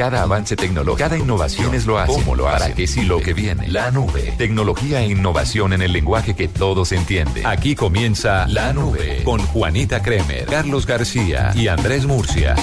[0.00, 2.10] Cada avance tecnológico, cada innovación es lo hace.
[2.10, 2.44] ¿Cómo lo?
[2.44, 3.68] ¿Para qué sí lo que viene?
[3.68, 4.32] La nube.
[4.38, 7.46] Tecnología e innovación en el lenguaje que todos entienden.
[7.46, 12.54] Aquí comienza La Nube con Juanita Kremer, Carlos García y Andrés Murcia.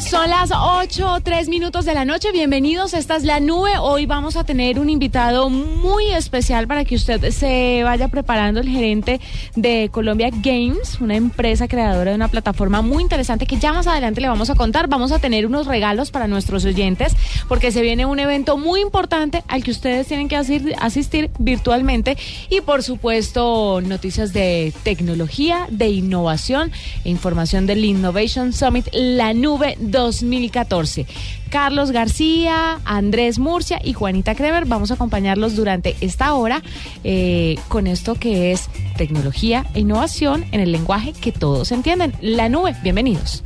[0.00, 2.30] Son las 8, 3 minutos de la noche.
[2.30, 2.92] Bienvenidos.
[2.92, 3.78] Esta es la nube.
[3.80, 8.60] Hoy vamos a tener un invitado muy especial para que usted se vaya preparando.
[8.60, 9.20] El gerente
[9.54, 14.20] de Colombia Games, una empresa creadora de una plataforma muy interesante que ya más adelante
[14.20, 14.86] le vamos a contar.
[14.86, 17.14] Vamos a tener unos regalos para nuestros oyentes
[17.48, 22.18] porque se viene un evento muy importante al que ustedes tienen que asistir, asistir virtualmente.
[22.50, 26.70] Y por supuesto, noticias de tecnología, de innovación
[27.04, 31.06] e información del Innovation Summit, la nube 2014.
[31.50, 34.66] Carlos García, Andrés Murcia y Juanita Kremer.
[34.66, 36.62] Vamos a acompañarlos durante esta hora
[37.04, 42.12] eh, con esto que es tecnología e innovación en el lenguaje que todos entienden.
[42.20, 43.44] La nube, bienvenidos.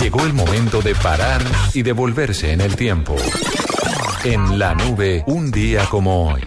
[0.00, 1.42] Llegó el momento de parar
[1.74, 3.16] y devolverse en el tiempo.
[4.24, 6.42] En la nube, un día como hoy.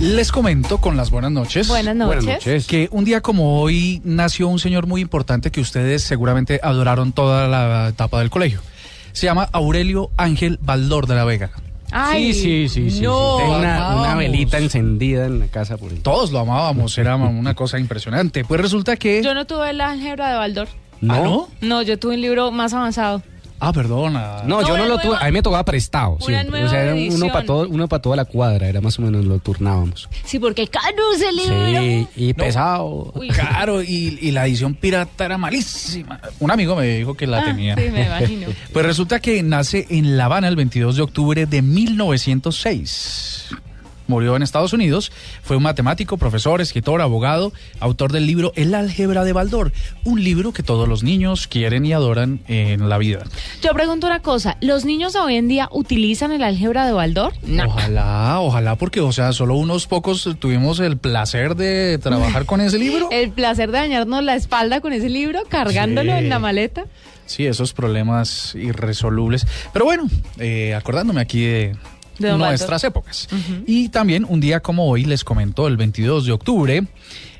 [0.00, 1.68] Les comento con las buenas noches.
[1.68, 2.66] Buenas noches.
[2.66, 7.48] Que un día como hoy nació un señor muy importante que ustedes seguramente adoraron toda
[7.48, 8.60] la etapa del colegio.
[9.12, 11.50] Se llama Aurelio Ángel Baldor de la Vega.
[11.90, 13.00] Ay, Sí, sí, sí, sí.
[13.02, 13.36] no.
[13.38, 13.42] sí.
[13.44, 15.98] Tengo una, una velita encendida en la casa por ahí.
[15.98, 18.44] Todos lo amábamos, era una cosa impresionante.
[18.44, 19.22] Pues resulta que...
[19.22, 20.68] Yo no tuve la álgebra de Baldor.
[21.02, 21.48] ¿Ah, no?
[21.60, 23.22] No, yo tuve un libro más avanzado.
[23.58, 24.42] Ah, perdona.
[24.44, 25.16] No, No, yo no lo tuve.
[25.20, 26.12] A mí me tocaba prestado.
[26.16, 26.50] una siempre.
[26.50, 28.68] nueva o sea, era uno para todo, uno para toda la cuadra.
[28.68, 30.08] Era más o menos lo turnábamos.
[30.24, 31.80] Sí, porque caro ese libro.
[31.80, 33.12] Sí, y pesado.
[33.14, 33.28] Uy.
[33.28, 36.20] Claro, y, y la edición pirata era malísima.
[36.38, 37.74] Un amigo me dijo que la Ah, tenía.
[37.76, 38.46] Sí, me imagino.
[38.72, 43.46] Pues resulta que nace en La Habana el 22 de octubre de 1906.
[44.08, 45.12] Murió en Estados Unidos.
[45.42, 49.72] Fue un matemático, profesor, escritor, abogado, autor del libro El álgebra de Baldor,
[50.04, 53.24] un libro que todos los niños quieren y adoran en la vida.
[53.62, 57.32] Yo pregunto una cosa, ¿los niños de hoy en día utilizan el álgebra de Baldor?
[57.42, 57.64] No.
[57.66, 62.78] Ojalá, ojalá, porque, o sea, solo unos pocos tuvimos el placer de trabajar con ese
[62.78, 63.08] libro.
[63.10, 66.18] El placer de dañarnos la espalda con ese libro, cargándolo Sí.
[66.18, 66.84] en la maleta.
[67.26, 69.46] Sí, esos problemas irresolubles.
[69.72, 70.04] Pero bueno,
[70.38, 71.76] eh, acordándome aquí de,
[72.18, 73.28] De nuestras épocas.
[73.66, 76.84] Y también un día como hoy, les comento, el 22 de octubre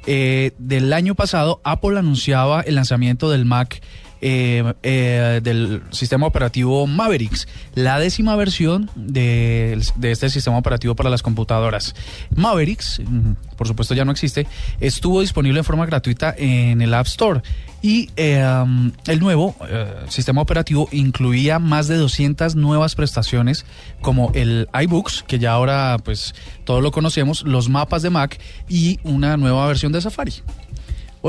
[0.07, 3.83] eh, del año pasado, Apple anunciaba el lanzamiento del Mac.
[4.21, 11.23] Eh, eh, del sistema operativo Mavericks, la décima versión de, este sistema operativo para las
[11.23, 11.95] computadoras.
[12.35, 14.47] Mavericks, mm, por supuesto ya no existe,
[14.81, 17.43] estuvo disponible en forma gratuita en el App Store
[17.83, 23.65] y um, el nuevo eh, sistema operativo incluía más de 200 nuevas prestaciones
[24.01, 26.35] como el iBooks, que ya ahora pues
[26.65, 30.33] todos lo conocemos, los mapas de Mac y una nueva versión de Safari.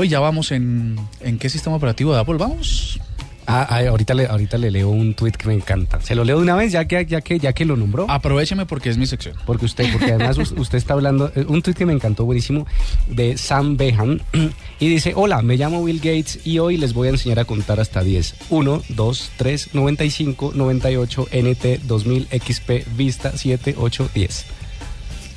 [0.00, 3.00] Hoy ya vamos en, en qué sistema operativo de Apple vamos.
[3.48, 6.00] Ah, ah, ahorita, le, ahorita le leo un tweet que me encanta.
[6.00, 8.06] Se lo leo de una vez ya que, ya que, ya que lo nombró.
[8.08, 9.34] Aprovecheme porque es mi sección.
[9.44, 12.64] Porque usted, porque además us- usted está hablando, eh, un tweet que me encantó buenísimo
[13.08, 14.22] de Sam Behan
[14.78, 17.80] y dice, hola, me llamo Bill Gates y hoy les voy a enseñar a contar
[17.80, 18.34] hasta 10.
[18.50, 24.46] 1, 2, 3, 95, 98, NT, 2000, XP, Vista, 7, 8, 10.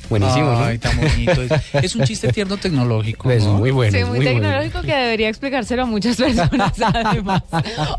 [0.08, 0.80] Buenísimo, Ay, ¿no?
[0.80, 1.42] tan bonito.
[1.42, 1.52] Es,
[1.84, 3.30] es un chiste tierno tecnológico.
[3.30, 3.54] Es ¿no?
[3.54, 3.96] muy bueno.
[3.96, 4.30] sí, muy, bueno.
[4.30, 7.42] tecnológico que debería explicárselo a muchas personas además.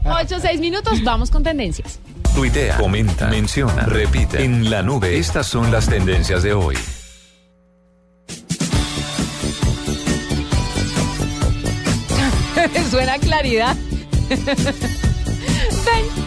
[0.05, 1.99] Ocho, seis minutos, vamos con tendencias.
[2.35, 4.43] Tuitea, comenta, menciona, repite.
[4.43, 6.75] En la nube, estas son las tendencias de hoy.
[12.89, 13.75] Suena claridad.
[14.29, 14.45] Ven,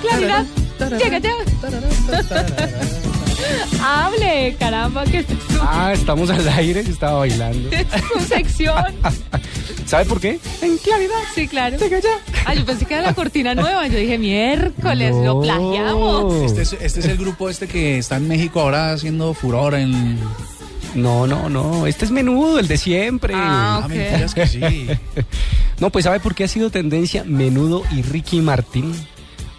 [0.00, 0.44] claridad.
[0.98, 1.32] Llega ya.
[3.82, 7.70] Hable, caramba, que es su, Ah, estamos al aire, estaba bailando.
[8.12, 8.84] su sección.
[9.86, 10.38] ¿Sabe por qué?
[10.62, 11.14] En claridad.
[11.34, 11.76] Sí, claro.
[12.44, 13.86] Ah, yo pensé que era la cortina nueva.
[13.86, 15.40] Yo dije, miércoles, lo No.
[15.42, 16.34] plagiamos.
[16.44, 20.18] Este es, este es el grupo este que está en México ahora haciendo furor en...
[20.94, 21.86] No, no, no.
[21.86, 23.34] Este es menudo, el de siempre.
[23.36, 24.60] Ah, Ah, mentiras que sí.
[25.78, 28.94] No, pues ¿sabe por qué ha sido tendencia Menudo y Ricky Martin?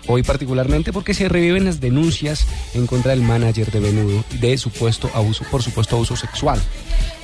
[0.07, 5.09] Hoy particularmente porque se reviven las denuncias en contra del manager de Menudo de supuesto
[5.13, 6.59] abuso, por supuesto abuso sexual.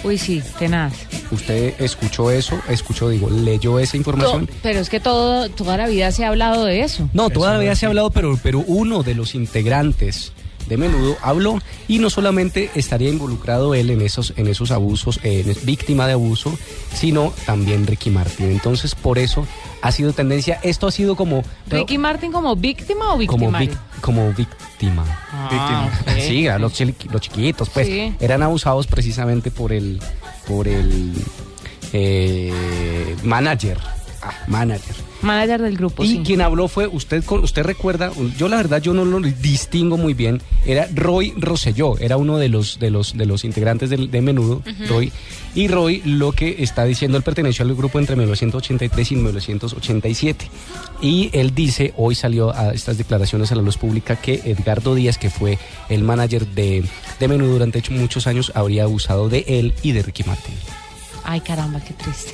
[0.04, 0.94] Uy, sí, tenaz.
[1.32, 2.60] ¿Usted escuchó eso?
[2.68, 4.48] ¿Escuchó, digo, leyó esa información?
[4.48, 7.10] To- pero es que todo, toda la vida se ha hablado de eso.
[7.14, 10.34] No, todavía se ha hablado, pero, pero uno de los integrantes
[10.68, 15.44] de menudo habló y no solamente estaría involucrado él en esos, en esos abusos, eh,
[15.46, 16.58] en- víctima de abuso,
[16.94, 18.52] sino también Ricky Martin.
[18.52, 19.46] Entonces, por eso
[19.82, 20.60] ha sido tendencia.
[20.64, 21.44] Esto ha sido como...
[21.68, 25.04] ¿Ricky Martin como víctima o como, vic- como víctima.
[25.32, 26.10] Ah, ok.
[26.20, 28.16] Sí, a los, chiquitos, pues, Sí.
[28.20, 30.00] eran abusados precisamente por el,
[30.48, 31.14] por el
[31.94, 33.78] eh, manager.
[34.22, 34.96] Ah, manager.
[35.24, 36.22] Manager del grupo, Y sí.
[36.26, 40.42] quien habló fue, usted usted recuerda, yo la verdad yo no lo distingo muy bien,
[40.66, 44.62] era Roy Rosselló, era uno de los de los de los integrantes del- de, Menudo,
[44.88, 45.12] Roy.
[45.56, 50.50] Y Roy lo que está diciendo, él perteneció al grupo entre 1983 y 1987.
[51.02, 55.18] Y él dice, hoy salió a estas declaraciones a la luz pública que Edgardo Díaz,
[55.18, 55.58] que fue
[55.90, 56.84] el manager de,
[57.20, 60.56] de Menudo durante muchos años, habría abusado de él y de Ricky Martin.
[61.24, 62.34] Ay, caramba, qué triste.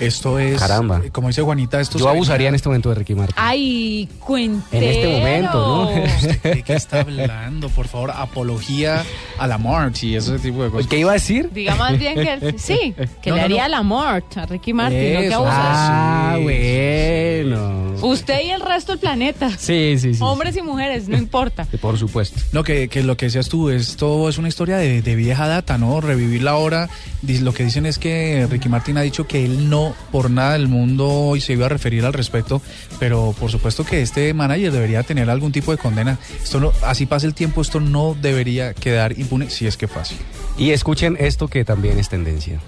[0.00, 0.58] Esto es.
[0.58, 1.00] Caramba.
[1.12, 3.34] Como dice Juanita, esto Yo abusaría en este momento de Ricky Martin.
[3.38, 4.84] Ay, cuentero.
[4.84, 5.90] En este momento, ¿no?
[6.50, 7.68] ¿De qué está hablando?
[7.68, 9.04] Por favor, apología
[9.38, 10.86] a la muerte y ese tipo de cosas.
[10.88, 11.50] ¿Qué iba a decir?
[11.52, 13.66] Diga más bien que sí, que No, le no, haría no.
[13.66, 15.54] el amor a Ricky Martin, no que Eso, abusar.
[15.64, 16.42] Ah, Sí.
[16.42, 17.83] bueno.
[18.04, 19.50] Usted y el resto del planeta.
[19.58, 20.20] Sí, sí, sí.
[20.22, 21.66] Hombres y mujeres, no importa.
[21.80, 22.40] Por supuesto.
[22.52, 25.78] No, que, que lo que decías tú, esto es una historia de, de vieja data,
[25.78, 26.00] ¿no?
[26.00, 26.88] Revivirla ahora.
[27.22, 30.52] Dice- Lo que dicen es que Ricky Martin ha dicho que él no, por nada
[30.52, 32.60] del mundo, hoy se iba a referir al respecto,
[32.98, 36.18] pero por supuesto que este manager debería tener algún tipo de condena.
[36.42, 40.18] Esto no, así pasa el tiempo, esto no debería quedar impune, si es que fácil.
[40.58, 42.60] Y escuchen esto que también es tendencia.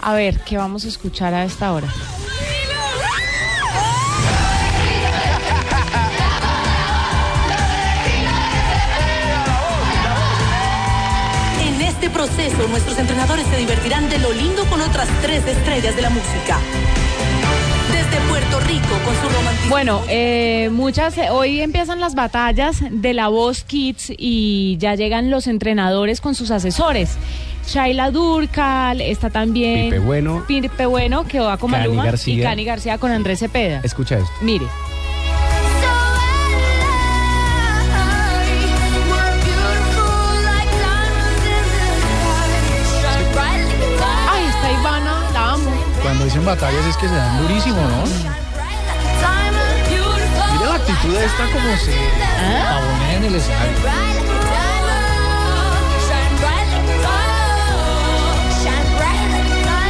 [0.00, 1.88] A ver, ¿qué vamos a escuchar a esta hora?
[12.02, 16.10] Este proceso, nuestros entrenadores se divertirán de lo lindo con otras tres estrellas de la
[16.10, 16.58] música.
[17.92, 19.70] Desde Puerto Rico, con su romanticismo.
[19.70, 25.30] Bueno, eh, muchas, eh, hoy empiezan las batallas de la voz Kids y ya llegan
[25.30, 27.16] los entrenadores con sus asesores.
[27.68, 30.44] Shaila Durcal, está también Pipe Bueno.
[30.48, 32.42] Pipe Bueno, que va con Cani Maluma, y.
[32.42, 33.80] Cani García con Andrés Cepeda.
[33.84, 34.32] Escucha esto.
[34.40, 34.66] Mire.
[46.42, 48.02] Dicen batallas es que se dan durísimo, ¿no?
[50.52, 51.94] Mira la actitud de esta como se
[52.64, 53.78] pavonea en el escenario.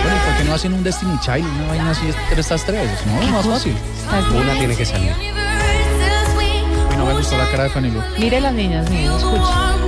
[0.03, 2.91] Bueno, ¿y por qué no hacen un Destiny Child, una vaina así entre estas tres?
[3.07, 3.33] ¿No?
[3.33, 3.75] Más fácil.
[4.35, 5.15] Una tiene que salir.
[6.93, 8.03] Y no me gustó la cara de Fanny Lu.
[8.19, 9.82] Mire las niñas, niñas, escucha.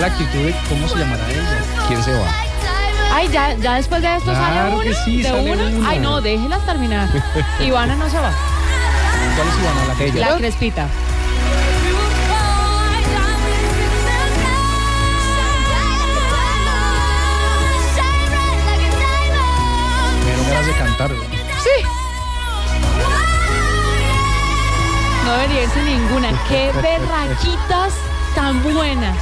[0.00, 1.62] La actitud de cómo se llamará ella?
[1.88, 2.26] ¿Quién se va?
[3.12, 5.64] Ay, ya, ya después de esto Claro sale que sí, de sale una.
[5.66, 5.88] una.
[5.90, 7.08] Ay, no, déjelas terminar.
[7.60, 8.32] Ivana no se va.
[9.36, 9.84] ¿Cuál es Ivana?
[9.88, 10.30] La que Ella.
[10.30, 10.86] La crespita.
[20.18, 21.14] me dieron ganas de cantar.
[21.14, 21.28] güey.
[21.62, 21.84] Sí.
[25.24, 26.28] No debería irse ninguna.
[26.48, 27.94] Qué berraquitas
[28.34, 29.16] tan buenas.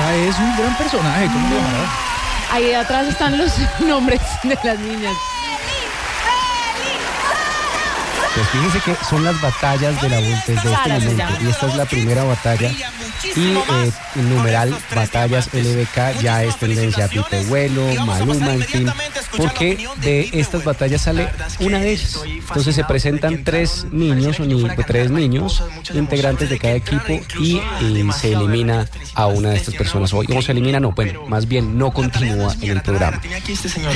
[0.00, 1.88] Esta es un gran personaje, ¿cómo se llamará?
[2.50, 5.14] Ahí atrás están los nombres de las niñas.
[8.34, 11.44] Pues fíjense que son las batallas de la voz desde este momento.
[11.44, 12.72] Y esta es la primera batalla.
[13.36, 17.08] Y eh, el numeral batallas LBK ya es tendencia.
[17.08, 18.86] Pipe Vuelo, Maluma, en fin.
[19.36, 21.28] Porque de estas batallas sale
[21.60, 22.20] una de ellas.
[22.26, 25.62] Entonces se presentan tres niños o ni- tres niños
[25.94, 30.26] integrantes de cada equipo y, eh, se elimina a una de estas personas hoy.
[30.26, 30.80] ¿Cómo se elimina?
[30.80, 33.20] No, bueno, más bien no continúa en el programa.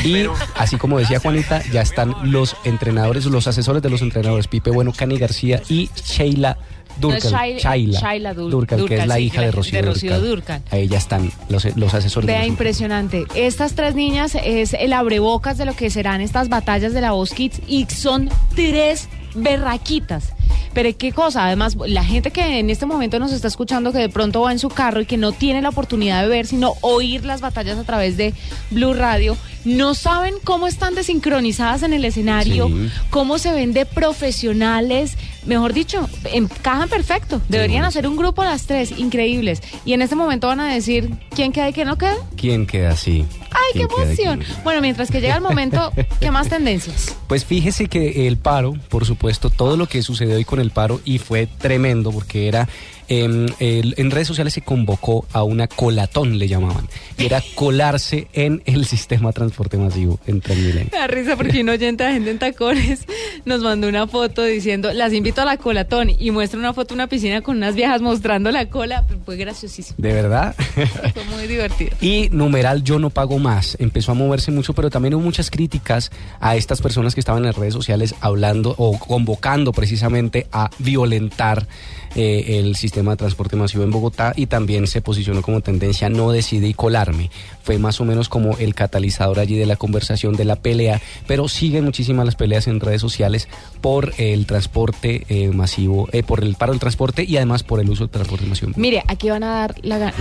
[0.05, 4.71] Y así como decía Juanita, ya están los entrenadores, los asesores de los entrenadores, Pipe
[4.71, 6.57] Bueno, Cani García y Sheila
[7.01, 7.33] Durcal.
[7.33, 10.21] No, Shaila- Shaila, Shaila Dur- Durcal, que es la sí, hija de Rocío, de Rocío
[10.21, 10.63] Durcal.
[10.71, 12.27] Ahí ya están los, los asesores.
[12.27, 13.25] Vea, impresionante.
[13.35, 17.33] Estas tres niñas es el abrebocas de lo que serán estas batallas de la voz
[17.33, 20.33] Kids y son tres berraquitas.
[20.73, 24.09] Pero qué cosa, además, la gente que en este momento nos está escuchando, que de
[24.09, 27.25] pronto va en su carro y que no tiene la oportunidad de ver, sino oír
[27.25, 28.35] las batallas a través de
[28.71, 32.91] Blue Radio, no saben cómo están desincronizadas en el escenario, Sí.
[33.11, 35.17] cómo se ven de profesionales,
[35.47, 37.41] mejor dicho, encajan perfecto.
[37.49, 39.63] Deberían hacer un grupo las tres, increíbles.
[39.85, 42.17] Y en este momento van a decir quién queda y quién no queda.
[42.37, 43.25] ¿Quién queda así?
[43.51, 44.63] ¡Ay, qué ¿Quién queda y quién emoción!
[44.65, 47.17] Bueno, mientras que llega el momento, ¿qué más tendencias?
[47.29, 51.01] Pues fíjese que el paro, por supuesto, todo lo que sucedió hoy con el paro
[51.05, 52.69] y fue tremendo porque era
[53.09, 58.63] em, en redes sociales se convocó a una colatón, le llamaban, y era colarse en
[58.65, 60.91] el sistema de transporte masivo en Transmilenio.
[60.93, 63.07] Da risa porque un oyente de gente en tacones
[63.45, 66.95] nos mandó una foto diciendo, las invito a la colatón y muestra una foto de
[66.95, 69.05] una piscina con unas viejas mostrando la cola.
[69.25, 69.97] Fue graciosísimo.
[69.99, 70.55] ¿De verdad?
[71.15, 71.91] Fue muy divertido.
[72.01, 73.77] Y numeral yo no pago más.
[73.81, 77.47] Empezó a moverse mucho, pero también hubo muchas críticas a estas personas que estaban en
[77.47, 81.67] las redes sociales hablando o convocando precisamente a violentar
[82.15, 86.31] eh, el sistema de transporte masivo en Bogotá y también se posicionó como tendencia no
[86.31, 87.31] decide y colarme.
[87.63, 91.49] Fue más o menos como el catalizador allí de la conversación, de la pelea, pero
[91.49, 93.49] siguen muchísimas las peleas en redes sociales
[93.81, 97.91] por el transporte eh, masivo, eh, por el paro del transporte y además por el
[97.91, 98.73] uso del transporte masivo.
[98.77, 100.13] Mire, aquí van a dar la, la,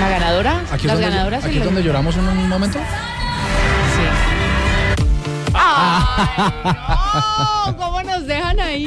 [0.00, 0.64] la ganadora.
[0.70, 1.44] Aquí es las donde, ganadoras.
[1.44, 2.78] aquí es donde lloramos un, un momento.
[7.66, 7.76] ¡No!
[7.76, 8.86] ¿Cómo nos dejan ahí?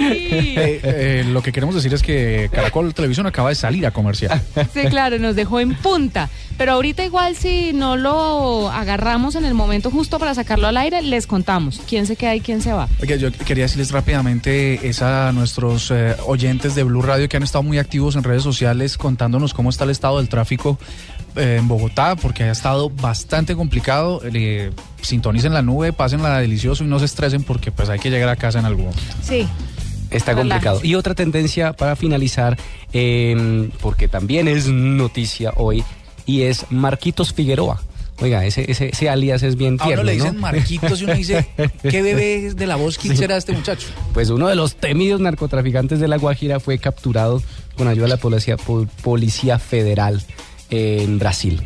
[0.58, 4.42] Eh, eh, lo que queremos decir es que Caracol Televisión acaba de salir a comercial.
[4.74, 6.30] Sí, claro, nos dejó en punta.
[6.58, 11.02] Pero ahorita igual si no lo agarramos en el momento justo para sacarlo al aire,
[11.02, 12.90] les contamos quién se queda y quién se va.
[13.02, 17.44] Oiga, yo quería decirles rápidamente es a nuestros eh, oyentes de Blue Radio que han
[17.44, 20.78] estado muy activos en redes sociales contándonos cómo está el estado del tráfico
[21.36, 24.22] eh, en Bogotá, porque ha estado bastante complicado.
[24.24, 24.72] Eh,
[25.02, 28.30] sintonicen la nube, pasen la delicioso y no se estresen porque pues hay que llegar
[28.30, 29.04] a casa en algún momento.
[29.24, 29.48] Sí.
[30.12, 30.80] Está complicado.
[30.84, 32.58] Y otra tendencia para finalizar,
[32.94, 35.84] eh, porque también es noticia hoy,
[36.26, 37.82] y es Marquitos Figueroa.
[38.22, 40.24] Oiga, ese, ese, ese alias es bien tierno, uno le ¿no?
[40.26, 41.48] dicen Marquitos y uno dice,
[41.90, 43.20] ¿qué bebé de la voz quién Sí.
[43.20, 43.88] será este muchacho?
[44.14, 47.42] Pues uno de los temidos narcotraficantes de La Guajira fue capturado
[47.78, 50.22] con ayuda de la policía, po- policía federal
[50.70, 51.62] en Brasil.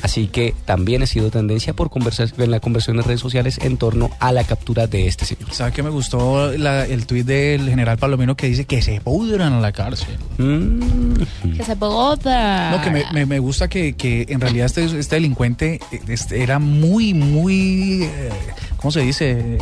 [0.00, 3.78] Así que también ha sido tendencia por conversar, en la conversación en redes sociales en
[3.78, 5.52] torno a la captura de este señor.
[5.52, 9.54] ¿Sabe que me gustó la- el tuit del general Palomino que dice que se pudran
[9.54, 10.16] a la cárcel?
[10.38, 11.52] Mm.
[11.56, 12.70] Que se bota.
[12.70, 16.60] No, que me, me- me gusta que, que en realidad este, este delincuente este, era
[16.60, 18.28] muy, muy, eh,
[18.76, 19.58] ¿cómo se dice?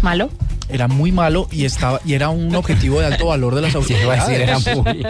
[0.00, 0.30] ¿Malo?
[0.70, 3.76] Era muy malo y estaba y era un objetivo de alto valor de las Sí,
[3.78, 4.26] autoridades.
[4.26, 5.06] decir, era muy-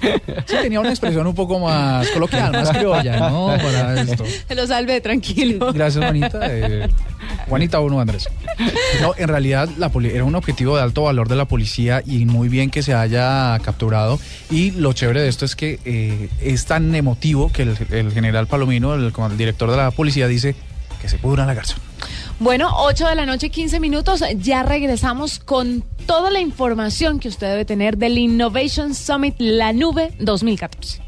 [0.46, 3.46] Sí, tenía una expresión un poco más coloquial, más criolla, ¿no?
[3.62, 4.24] Para esto.
[4.48, 5.72] Se lo salve, tranquilo.
[5.72, 6.40] Gracias, Juanita.
[6.42, 6.88] Eh,
[7.48, 8.28] Juanita uno, Andrés.
[9.00, 12.24] No, en realidad la poli- era un objetivo de alto valor de la policía y
[12.24, 14.18] muy bien que se haya capturado.
[14.50, 18.46] Y lo chévere de esto es que eh, es tan emotivo que el, el general
[18.46, 20.54] Palomino, el, como el director de la policía, dice
[21.00, 21.76] que se pudra la cárcel.
[22.38, 24.22] Bueno, 8 de la noche, 15 minutos.
[24.36, 30.12] Ya regresamos con toda la información que usted debe tener del Innovation Summit La Nube
[30.18, 31.05] 2014.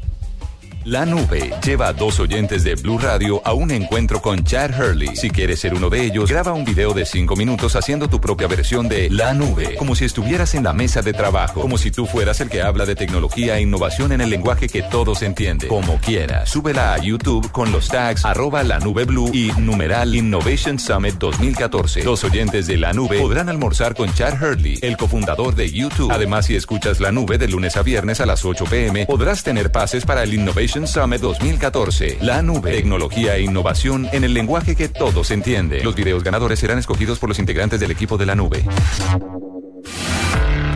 [0.85, 5.13] La nube lleva a dos oyentes de Blue Radio a un encuentro con Chad Hurley.
[5.17, 8.47] Si quieres ser uno de ellos, graba un video de cinco minutos haciendo tu propia
[8.47, 12.05] versión de La nube, como si estuvieras en la mesa de trabajo, como si tú
[12.05, 15.67] fueras el que habla de tecnología e innovación en el lenguaje que todos entienden.
[15.67, 20.79] Como quieras, súbela a YouTube con los tags arroba la nube blue y numeral Innovation
[20.79, 22.05] Summit 2014.
[22.05, 26.09] Los oyentes de La nube podrán almorzar con Chad Hurley, el cofundador de YouTube.
[26.09, 29.73] Además, si escuchas La nube de lunes a viernes a las 8 pm, podrás tener
[29.73, 32.19] pases para el Innovation Summit 2014.
[32.21, 35.83] La nube, tecnología e innovación en el lenguaje que todos entienden.
[35.83, 38.63] Los videos ganadores serán escogidos por los integrantes del equipo de La nube.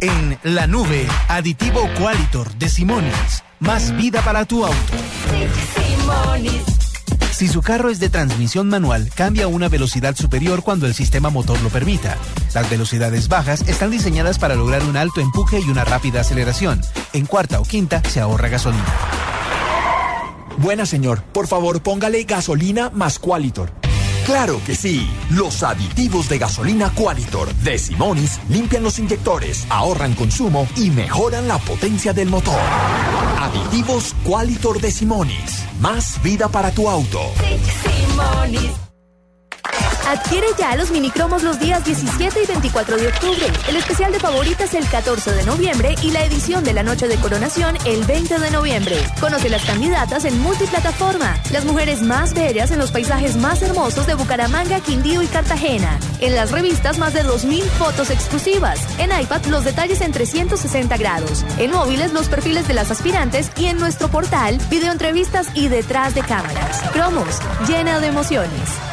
[0.02, 3.44] En la nube, aditivo Qualitor de Simonis.
[3.60, 4.94] Más vida para tu auto.
[7.32, 11.30] Si su carro es de transmisión manual, cambia a una velocidad superior cuando el sistema
[11.30, 12.18] motor lo permita.
[12.56, 16.82] Las velocidades bajas están diseñadas para lograr un alto empuje y una rápida aceleración.
[17.14, 19.23] En cuarta o quinta se ahorra gasolina.
[20.58, 23.72] Buena señor, por favor póngale gasolina más Qualitor.
[24.26, 30.66] Claro que sí, los aditivos de gasolina Qualitor de Simonis limpian los inyectores, ahorran consumo
[30.78, 32.60] y mejoran la potencia del motor.
[33.40, 37.20] Aditivos Qualitor de Simonis, más vida para tu auto.
[40.08, 44.74] Adquiere ya los minicromos los días 17 y 24 de octubre, el especial de favoritas
[44.74, 48.52] el 14 de noviembre y la edición de la noche de coronación el 20 de
[48.52, 48.98] noviembre.
[49.22, 54.16] Conoce las candidatas en multiplataforma, las mujeres más bellas en los paisajes más hermosos de
[54.16, 55.98] Bucaramanga, Quindío y Cartagena.
[56.20, 58.80] En las revistas más de 2.000 fotos exclusivas.
[59.00, 61.46] En iPad los detalles en 360 grados.
[61.58, 66.22] En móviles los perfiles de las aspirantes y en nuestro portal videoentrevistas y detrás de
[66.22, 66.82] cámaras.
[66.92, 68.93] Cromos, llena de emociones.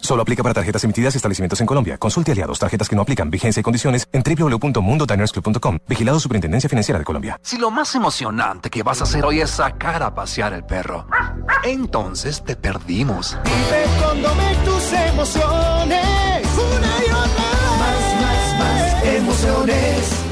[0.00, 1.98] Solo aplica para tarjetas emitidas y establecimientos en Colombia.
[1.98, 5.78] Consulte aliados, tarjetas que no aplican, vigencia y condiciones en www.mundodinersclub.com.
[5.88, 7.38] Vigilado Superintendencia Financiera de Colombia.
[7.42, 11.06] Si lo más emocionante que vas a hacer hoy es sacar a pasear el perro,
[11.64, 13.36] entonces te perdimos.
[13.44, 13.88] Vive
[14.64, 16.46] tus emociones.
[16.54, 17.44] Una y otra
[17.78, 20.27] Más, más, más emociones.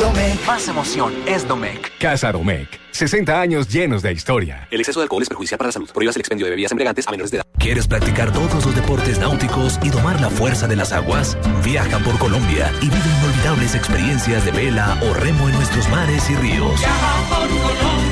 [0.00, 0.46] Domec.
[0.46, 1.92] Más emoción es Domec.
[1.98, 2.80] Casa Domecq.
[2.90, 4.66] 60 años llenos de historia.
[4.70, 5.90] El exceso de alcohol es perjudicial para la salud.
[5.92, 7.46] Prohíbas el expendio de bebidas embriagantes a menores de edad.
[7.58, 11.36] ¿Quieres practicar todos los deportes náuticos y domar la fuerza de las aguas?
[11.62, 16.36] Viaja por Colombia y vive inolvidables experiencias de vela o remo en nuestros mares y
[16.36, 16.80] ríos.
[16.80, 18.09] Viaja por Colombia,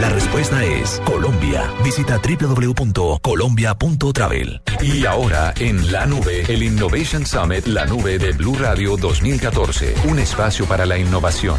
[0.00, 1.70] la respuesta es Colombia.
[1.84, 4.62] Visita www.colombia.travel.
[4.80, 10.18] Y ahora en la nube, el Innovation Summit, la nube de Blue Radio 2014, un
[10.18, 11.58] espacio para la innovación.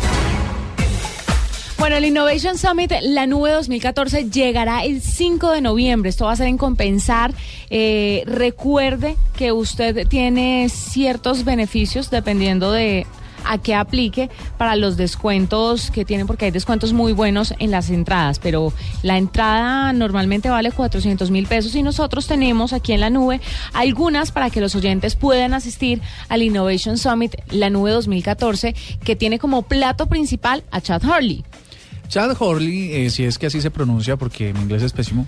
[1.77, 6.09] Bueno, el Innovation Summit, la nube 2014, llegará el 5 de noviembre.
[6.09, 7.33] Esto va a ser en compensar.
[7.69, 13.05] Eh, recuerde que usted tiene ciertos beneficios dependiendo de
[13.45, 17.89] a qué aplique para los descuentos que tienen, porque hay descuentos muy buenos en las
[17.89, 23.09] entradas, pero la entrada normalmente vale 400 mil pesos y nosotros tenemos aquí en la
[23.09, 23.41] nube
[23.73, 29.39] algunas para que los oyentes puedan asistir al Innovation Summit, la nube 2014, que tiene
[29.39, 31.43] como plato principal a Chad Hurley.
[32.11, 35.25] Chad Hurley, eh, si es que así se pronuncia, porque mi inglés es pésimo,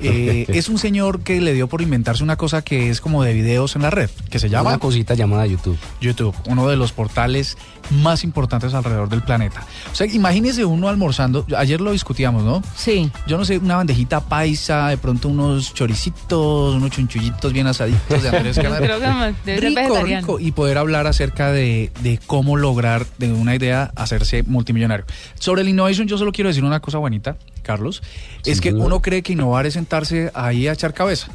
[0.00, 3.34] eh, es un señor que le dio por inventarse una cosa que es como de
[3.34, 4.70] videos en la red, que se llama...
[4.70, 5.76] Una cosita llamada YouTube.
[6.00, 7.58] YouTube, uno de los portales
[7.90, 9.64] más importantes alrededor del planeta.
[9.90, 12.62] O sea, imagínese uno almorzando, ayer lo discutíamos, ¿no?
[12.76, 13.10] Sí.
[13.26, 18.28] Yo no sé, una bandejita paisa, de pronto unos choricitos, unos chunchullitos bien asaditos de
[18.28, 18.56] Andrés
[19.60, 25.04] rico, rico, y poder hablar acerca de, de cómo lograr de una idea hacerse multimillonario.
[25.38, 28.02] Sobre el innovation, yo solo quiero decir una cosa bonita, Carlos,
[28.44, 28.86] es que señor.
[28.86, 31.28] uno cree que innovar es sentarse ahí a echar cabeza.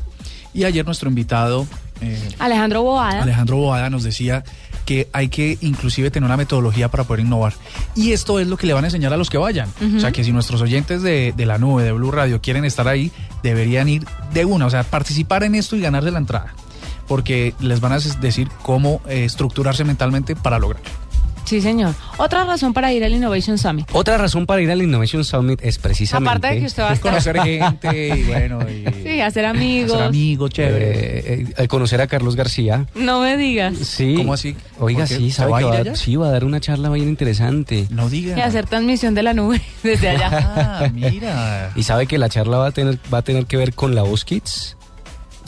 [0.53, 1.67] Y ayer nuestro invitado,
[2.01, 3.21] eh, Alejandro Boada.
[3.21, 4.43] Alejandro Boada, nos decía
[4.87, 7.53] que hay que inclusive tener una metodología para poder innovar.
[7.93, 9.69] Y esto es lo que le van a enseñar a los que vayan.
[9.97, 12.87] O sea, que si nuestros oyentes de, de la nube, de Blue Radio, quieren estar
[12.87, 13.11] ahí,
[13.43, 16.55] deberían ir de una, o sea, participar en esto y ganarse la entrada.
[17.05, 20.89] Porque les van a decir cómo eh, estructurarse mentalmente para lograrlo.
[21.47, 21.93] Sí, señor.
[22.17, 23.87] Otra razón para ir al Innovation Summit.
[23.93, 26.29] Otra razón para ir al Innovation Summit es precisamente...
[26.29, 29.93] Aparte de que usted va a estar- Conocer gente y bueno, y Sí, hacer amigos.
[29.93, 30.91] ser amigo, chévere.
[30.91, 32.85] eh, eh, al conocer a Carlos García.
[32.95, 33.77] No me digas.
[33.77, 34.15] Sí.
[34.17, 34.57] ¿Cómo así?
[34.79, 35.95] Oiga, sí, ¿Se sabe va que va, allá?
[35.95, 37.87] sí, va a dar una charla bien interesante.
[37.89, 38.45] No Y diga.
[38.45, 40.29] hacer transmisión de la nube desde allá.
[40.83, 41.71] Ah, mira.
[41.77, 44.03] Y sabe que la charla va a tener, va a tener que ver con la
[44.03, 44.75] voz Kids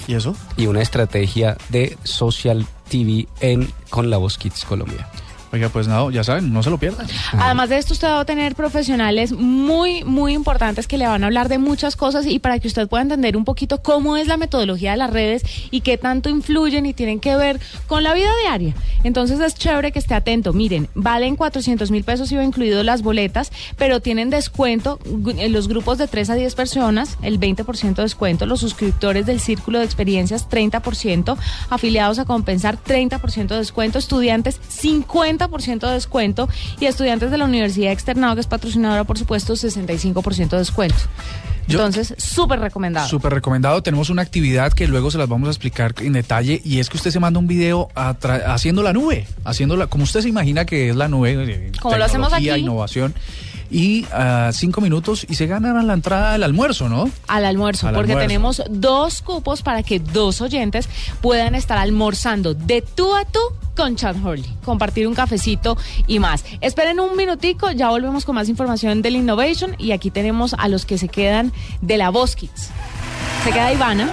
[0.08, 0.34] ¿Y eso?
[0.56, 5.08] y una estrategia de social TV en con la voz Kids Colombia.
[5.52, 7.08] Oiga, pues nada, ya saben, no se lo pierdan.
[7.34, 11.28] Además de esto, usted va a tener profesionales muy, muy importantes que le van a
[11.28, 14.38] hablar de muchas cosas y para que usted pueda entender un poquito cómo es la
[14.38, 18.30] metodología de las redes y qué tanto influyen y tienen que ver con la vida
[18.44, 18.76] diaria.
[19.04, 20.54] Entonces es chévere que esté atento.
[20.54, 25.98] Miren, valen 400 mil pesos va incluido las boletas, pero tienen descuento en los grupos
[25.98, 30.48] de 3 a 10 personas, el 20% de descuento, los suscriptores del Círculo de Experiencias
[30.48, 31.38] 30%,
[31.70, 36.50] afiliados a compensar 30% de descuento, estudiantes 50% de descuento
[36.80, 40.96] y estudiantes de la Universidad Externado, que es patrocinadora, por supuesto, 65% de descuento.
[41.68, 43.08] Entonces, súper recomendado.
[43.08, 43.84] Súper recomendado.
[43.84, 46.98] Tenemos una actividad que luego se las vamos a explicar en detalle y es que
[46.98, 50.96] usted se manda un video haciendo la nube, haciéndola como usted se imagina que es
[50.96, 51.36] la nube.
[51.38, 52.50] eh, Como lo hacemos aquí.
[52.50, 53.14] innovación.
[53.72, 57.10] Y ah, cinco minutos y se ganan la entrada del almuerzo, ¿no?
[57.28, 58.28] al almuerzo, Al porque almuerzo.
[58.28, 60.90] tenemos dos cupos para que dos oyentes
[61.22, 63.40] puedan estar almorzando de tú a tú
[63.76, 65.78] con Chad Hurley, compartir un cafecito
[66.08, 66.44] y más.
[66.62, 70.86] Esperen un minutico, ya volvemos con más información del Innovation y aquí tenemos a los
[70.86, 72.70] que se quedan de la Voz Kids.
[73.44, 74.10] Se queda Ivana,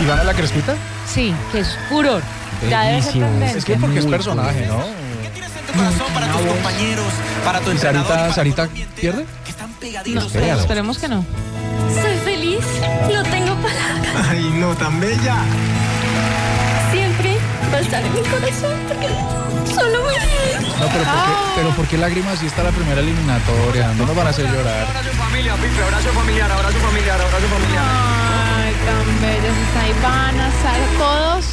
[0.00, 0.76] ¿Y van a la crespita?
[1.06, 2.22] sí, que es furor.
[2.70, 3.22] Ya debe ser.
[3.56, 4.66] Es que porque es personaje.
[4.66, 5.01] ¿no?
[5.72, 7.12] Corazón para tus compañeros,
[7.44, 8.32] para tu ¿Y entrenador.
[8.34, 9.26] Sarita, Sarita pierde?
[10.14, 10.60] No, Espéralo.
[10.60, 11.24] esperemos que no.
[12.00, 12.64] Soy feliz,
[13.12, 14.28] no tengo palabras.
[14.30, 15.36] Ay, no, tan bella.
[16.92, 17.36] Siempre
[17.72, 19.08] va a estar en mi corazón porque
[19.74, 20.12] solo me
[20.78, 23.88] No, pero ¿por qué, pero ¿por qué lágrimas si está la primera eliminatoria?
[23.94, 24.86] No nos van a hacer llorar.
[25.18, 27.84] Familia, Pipe, abrazo familiar, abrazo familiar, abrazo familiar.
[28.64, 31.44] Ay, tan bellas está Ivana, Sara, todos.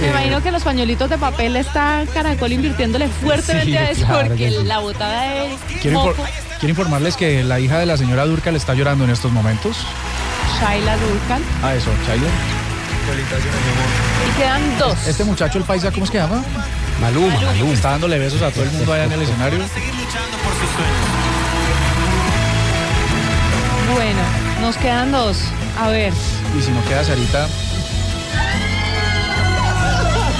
[0.00, 4.28] Me imagino que los pañuelitos de papel está Caracol invirtiéndole fuertemente Sí, a eso claro
[4.28, 4.56] porque sí.
[4.64, 6.14] la botada de Quiero, infor-
[6.60, 9.76] quiero informarles que la hija de la señora Durcal está llorando en estos momentos.
[10.60, 11.42] Shaila Durcal.
[11.62, 12.30] Ah, eso, Chayler.
[14.28, 15.06] Y quedan dos.
[15.06, 16.44] Este muchacho, el paisa, ¿cómo es que llama?
[17.00, 17.72] Maluma, Maluma.
[17.72, 19.58] Está dándole besos a todo el mundo allá en el escenario.
[23.92, 24.20] Bueno,
[24.60, 25.38] nos quedan dos.
[25.78, 26.12] A ver.
[26.58, 27.46] Y si no queda Sarita,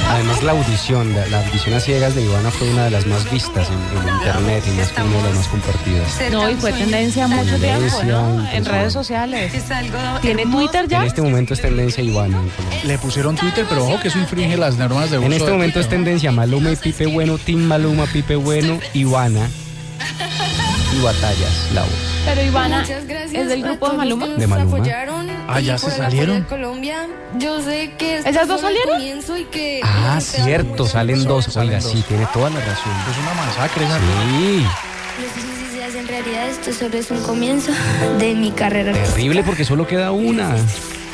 [0.09, 3.31] Además la audición, la, la audición a ciegas de Ivana fue una de las más
[3.31, 6.33] vistas en, en internet y más una de las más compartidas.
[6.33, 8.51] No, y fue tendencia mucho tiempo, Tendencia, ¿no?
[8.51, 9.53] En redes sociales.
[10.23, 11.01] ¿Tiene Twitter ya?
[11.01, 12.41] En este momento es tendencia Ivana
[12.85, 15.27] le pusieron Twitter, pero ojo que eso infringe las normas de uso.
[15.27, 19.49] En este momento es tendencia Maluma y Pipe Bueno, Team Maluma, Pipe Bueno, Ivana
[20.97, 21.91] y Batallas, la voz.
[22.25, 22.85] Pero Ivana
[23.33, 24.27] es del grupo de Maluma.
[24.27, 25.38] De nos Maluma.
[25.51, 26.43] Ah, ya se salieron.
[26.45, 27.07] Colombia.
[27.39, 28.91] Yo sé que ¿Esas dos salieron?
[28.99, 31.47] comienzo y que Ah, cierto, salen dos.
[31.47, 31.91] salen Oiga, dos.
[31.93, 32.93] sí, tiene toda la razón.
[33.11, 33.99] Es una masacre esa.
[33.99, 34.67] Sí,
[35.19, 37.73] No sé si se hace en realidad, esto solo es un comienzo
[38.19, 38.93] de mi carrera.
[38.93, 40.55] terrible porque solo queda una.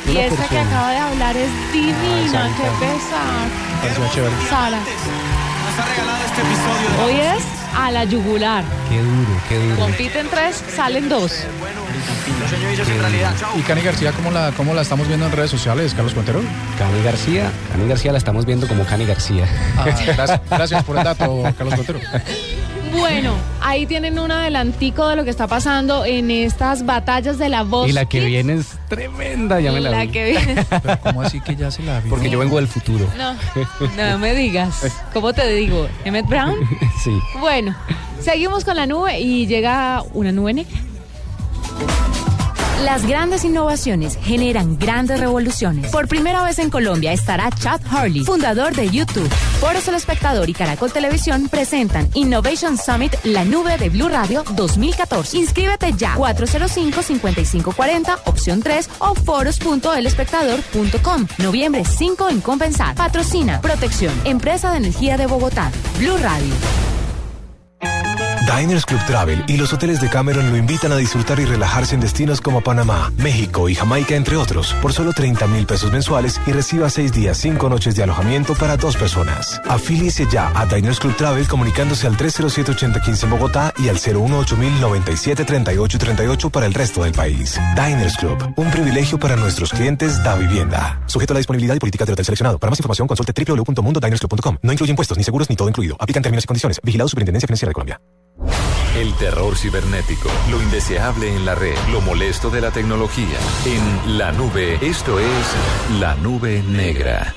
[0.05, 2.57] Y Una esa que acaba de hablar es divina, Sarita.
[2.61, 4.45] qué pesar.
[4.49, 7.43] Sara, Nos ha regalado este episodio de hoy es
[7.75, 8.63] a la yugular.
[8.89, 9.75] Qué duro, qué duro.
[9.77, 11.31] Compiten tres, salen dos.
[11.31, 11.84] Los
[13.39, 13.51] Chao.
[13.57, 16.41] ¿Y Cani García cómo la, cómo la estamos viendo en redes sociales, Carlos Cuentero?
[16.77, 19.45] Cani García, Cani García la estamos viendo como Cani García.
[19.77, 21.99] Ah, gracias, gracias por el dato, Carlos Cuentero.
[22.97, 27.63] Bueno, ahí tienen un adelantico de lo que está pasando en estas batallas de la
[27.63, 27.89] voz.
[27.89, 30.07] Y la que viene es tremenda, ya me la, La vi.
[30.09, 30.65] que viene.
[30.81, 32.09] Pero ¿Cómo así que ya se la vio?
[32.09, 33.05] Porque yo vengo del futuro.
[33.17, 33.33] No,
[34.11, 34.81] no me digas.
[35.13, 35.89] ¿Cómo te digo?
[36.05, 36.55] ¿Emmett Brown?
[37.03, 37.11] Sí.
[37.39, 37.75] Bueno,
[38.21, 40.77] seguimos con la nube y llega una nube negra.
[42.83, 45.89] Las grandes innovaciones generan grandes revoluciones.
[45.91, 49.29] Por primera vez en Colombia estará Chad Hurley, fundador de YouTube.
[49.61, 54.43] Por eso el espectador y Caracol Televisión presentan Innovation Summit La Nube de Blue Radio
[54.55, 55.37] 2014.
[55.37, 61.27] Inscríbete ya 405-5540, opción 3 o foros.elespectador.com.
[61.37, 62.93] Noviembre 5 en Compensar.
[62.95, 65.71] Patrocina Protección, Empresa de Energía de Bogotá.
[65.97, 66.53] Blue Radio.
[68.45, 72.01] Diners Club Travel y los hoteles de Cameron lo invitan a disfrutar y relajarse en
[72.01, 76.51] destinos como Panamá, México y Jamaica, entre otros, por solo 30 mil pesos mensuales y
[76.51, 79.59] reciba seis días, cinco noches de alojamiento para dos personas.
[79.67, 86.49] Afíliese ya a Diners Club Travel comunicándose al 307-8015 en Bogotá y al 018 3838
[86.49, 87.59] para el resto del país.
[87.75, 91.01] Diners Club, un privilegio para nuestros clientes da vivienda.
[91.07, 92.59] Sujeto a la disponibilidad y políticas del hotel seleccionado.
[92.59, 94.57] Para más información consulte www.mundodinersclub.com.
[94.61, 95.95] No incluye impuestos, ni seguros, ni todo incluido.
[95.99, 96.79] Aplican términos y condiciones.
[96.83, 97.99] Vigilado Superintendencia Financiera de Colombia.
[98.39, 103.37] El terror cibernético, lo indeseable en la red, lo molesto de la tecnología.
[103.65, 107.33] En la nube, esto es la nube negra.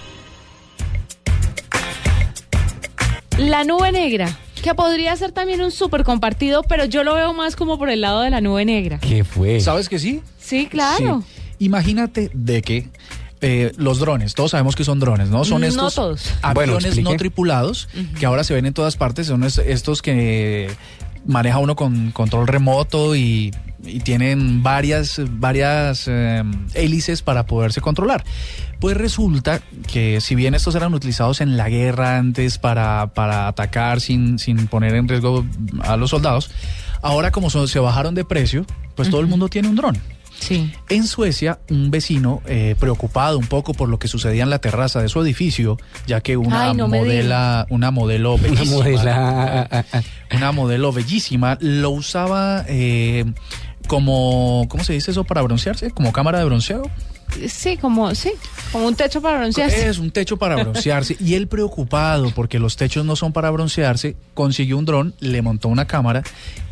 [3.39, 7.57] La nube negra, que podría ser también un súper compartido, pero yo lo veo más
[7.57, 8.99] como por el lado de la nube negra.
[8.99, 9.61] ¿Qué fue?
[9.61, 10.23] ¿Sabes que sí?
[10.39, 11.23] Sí, claro.
[11.27, 11.43] Sí.
[11.61, 12.89] Imagínate de que
[13.41, 15.45] eh, los drones, todos sabemos que son drones, ¿no?
[15.45, 16.35] Son No estos todos.
[16.55, 20.71] Bueno, aviones no tripulados que ahora se ven en todas partes, son es- estos que
[21.27, 23.53] maneja uno con control remoto y,
[23.85, 26.43] y tienen varias, varias eh,
[26.75, 28.25] hélices para poderse controlar.
[28.81, 29.61] Pues resulta
[29.93, 34.69] que si bien estos eran utilizados en la guerra antes para, para atacar sin, sin
[34.69, 35.45] poner en riesgo
[35.83, 36.51] a los soldados,
[37.03, 39.99] ahora como son- se bajaron de precio, pues todo el mundo tiene un dron.
[40.41, 40.73] Sí.
[40.89, 45.03] En Suecia, un vecino eh, preocupado un poco por lo que sucedía en la terraza
[45.03, 49.85] de su edificio, ya que una Ay, no me modela, una modelo Una bellísima, modela.
[50.35, 53.25] una modelo bellísima, lo usaba eh,
[53.87, 55.91] como, ¿cómo se dice eso para broncearse?
[55.91, 56.91] Como cámara de bronceado.
[57.49, 58.33] Sí, como, sí,
[58.73, 59.89] como un techo para broncearse.
[59.89, 61.17] Es un techo para broncearse.
[61.21, 65.69] y él preocupado porque los techos no son para broncearse, consiguió un dron, le montó
[65.69, 66.23] una cámara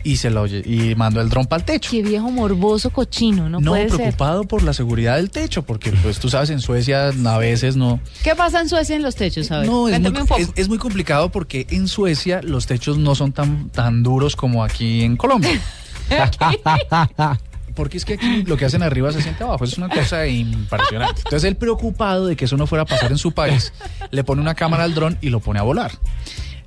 [0.03, 1.91] y se lo y mandó el dron para el techo.
[1.91, 3.97] Qué viejo morboso cochino, no, No, puede ser.
[3.99, 8.01] preocupado por la seguridad del techo, porque pues tú sabes, en Suecia a veces no.
[8.25, 9.51] ¿Qué pasa en Suecia en los techos?
[9.51, 13.15] A ver, No, es muy, es- es muy complicado porque en Suecia los techos no
[13.15, 15.61] son tan, tan duros como aquí en Colombia.
[17.77, 19.63] Porque es que aquí lo que hacen arriba se siente abajo.
[19.65, 21.21] Es una cosa impresionante.
[21.25, 23.73] Entonces él preocupado de que eso no fuera a pasar en su país,
[24.11, 25.93] le pone una cámara al dron y lo pone a volar.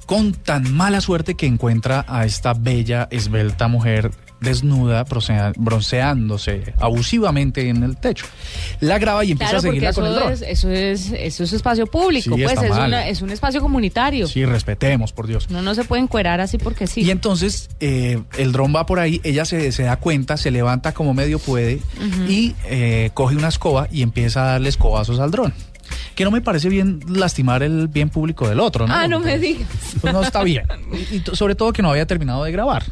[0.06, 5.06] con tan mala suerte que encuentra a esta bella, esbelta mujer desnuda,
[5.58, 8.26] bronceándose abusivamente en el techo.
[8.80, 10.34] La graba y empieza Claro, a seguirla con el dron.
[10.34, 12.88] es, eso es, eso es espacio público, Sí, pues es, mal.
[12.90, 14.28] una- es un espacio comunitario.
[14.28, 15.50] Sí, respetemos, por Dios.
[15.50, 17.02] No, no se puede encuerar así porque sí.
[17.02, 20.94] Y entonces eh, el dron va por ahí, ella se, se da cuenta, se levanta
[20.94, 21.80] como medio puede
[22.28, 25.54] y eh, coge una escoba y empieza a darle escobazos al dron.
[26.16, 28.94] Que no me parece bien lastimar el bien público del otro, ¿no?
[28.94, 29.68] ah, no me digas.
[30.02, 30.66] Pues no está bien.
[31.12, 32.84] Y, sobre todo que no había terminado de grabar.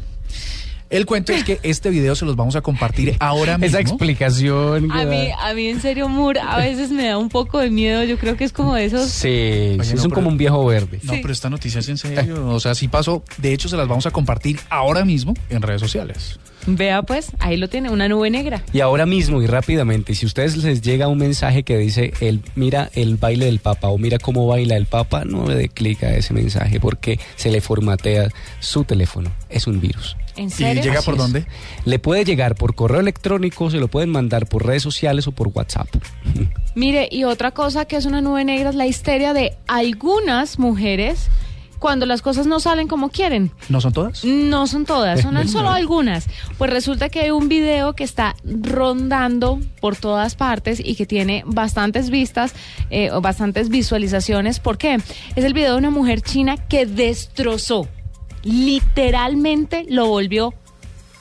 [0.90, 3.66] El cuento es que este video se los vamos a compartir ahora mismo.
[3.66, 4.90] Esa explicación.
[4.90, 8.04] A mí, a mí en serio, Moore, a veces me da un poco de miedo.
[8.04, 9.10] Yo creo que es como de esos.
[9.10, 10.98] Sí, Oye, sí, no, son pero- como un viejo verde.
[11.02, 12.48] No, pero esta noticia es en serio.
[12.48, 13.22] O sea, sí pasó.
[13.36, 16.38] De hecho, se las vamos a compartir ahora mismo en redes sociales.
[16.70, 18.62] Vea, pues, ahí lo tiene, una nube negra.
[18.74, 22.42] Y ahora mismo y rápidamente, si a ustedes les llega un mensaje que dice, el,
[22.56, 26.02] mira el baile del Papa o mira cómo baila el Papa, no le dé clic
[26.02, 28.28] a ese mensaje porque se le formatea
[28.60, 29.30] su teléfono.
[29.48, 30.14] Es un virus.
[30.36, 30.82] ¿En serio?
[30.82, 31.20] llega Así por es.
[31.20, 31.46] dónde?
[31.86, 35.48] Le puede llegar por correo electrónico, se lo pueden mandar por redes sociales o por
[35.48, 35.88] WhatsApp.
[36.74, 41.28] Mire, y otra cosa que es una nube negra es la histeria de algunas mujeres
[41.78, 43.50] cuando las cosas no salen como quieren.
[43.68, 44.24] ¿No son todas?
[44.24, 46.26] No son todas, son solo algunas.
[46.58, 51.42] Pues resulta que hay un video que está rondando por todas partes y que tiene
[51.46, 52.54] bastantes vistas
[52.90, 54.58] eh, o bastantes visualizaciones.
[54.60, 54.98] ¿Por qué?
[55.36, 57.86] Es el video de una mujer china que destrozó,
[58.42, 60.54] literalmente lo volvió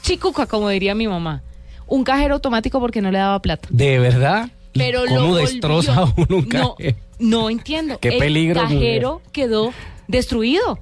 [0.01, 1.43] chicuca, como diría mi mamá.
[1.85, 3.67] Un cajero automático porque no le daba plata.
[3.71, 4.49] ¿De verdad?
[4.73, 6.75] ¿Y Pero lo ¿Cómo volvió- destroza uno un cajero?
[6.79, 7.06] no
[7.49, 7.99] entiendo.
[7.99, 9.73] Qué el peligro, cajero quedó
[10.07, 10.79] destruido.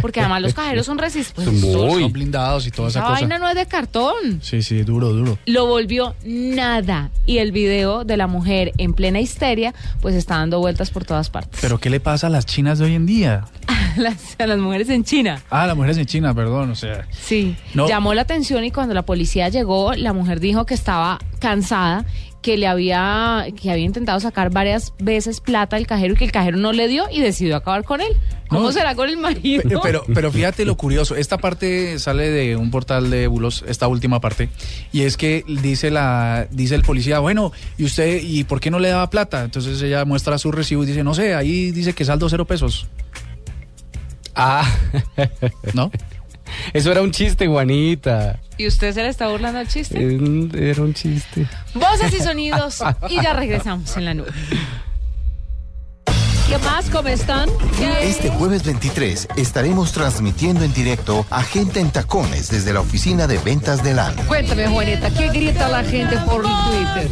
[0.00, 1.60] Porque además los cajeros son resistentes.
[1.60, 3.20] Son blindados y toda esa, Esa cosa.
[3.20, 4.40] vaina no es de cartón.
[4.40, 5.38] Sí, sí, duro, duro.
[5.46, 7.10] Lo volvió nada.
[7.26, 11.28] Y el video de la mujer en plena histeria, pues está dando vueltas por todas
[11.28, 11.60] partes.
[11.60, 13.44] Pero ¿qué le pasa a las chinas de hoy en día?
[13.98, 15.42] Las- a las mujeres en China.
[15.50, 17.06] Ah, las mujeres en China, perdón, o sea.
[17.10, 17.86] Sí, No.
[17.86, 22.06] llamó la atención y cuando la policía llegó, la mujer dijo que estaba cansada,
[22.42, 26.32] que le había que había intentado sacar varias veces plata del cajero y que el
[26.32, 28.12] cajero no le dio y decidió acabar con él.
[28.48, 28.72] ¿Cómo No.
[28.72, 29.62] será con el marido?
[29.62, 33.88] Pe- Pero, pero fíjate lo curioso, esta parte sale de un portal de bulos, esta
[33.88, 34.50] última parte,
[34.92, 38.78] y es que dice la, dice el policía, bueno, ¿y usted, y por qué no
[38.78, 39.42] le daba plata?
[39.44, 42.86] Entonces ella muestra su recibo y dice, no sé, ahí dice que saldo cero pesos.
[44.34, 44.68] Ah,
[45.74, 45.90] ¿no?
[46.72, 48.38] Eso era un chiste, Juanita.
[48.58, 49.98] ¿Y usted se le está burlando al chiste?
[50.00, 51.46] Eh, Era un chiste.
[51.74, 54.30] Voces y sonidos y ya regresamos en la nube.
[56.52, 56.90] ¿Qué más?
[56.90, 57.48] ¿Cómo están?
[58.02, 63.82] Este jueves 23 estaremos transmitiendo en directo Agenda en Tacones desde la oficina de ventas
[63.82, 64.14] de LAN.
[64.26, 67.10] Cuéntame, Juanita, ¿qué grita la gente por Twitter?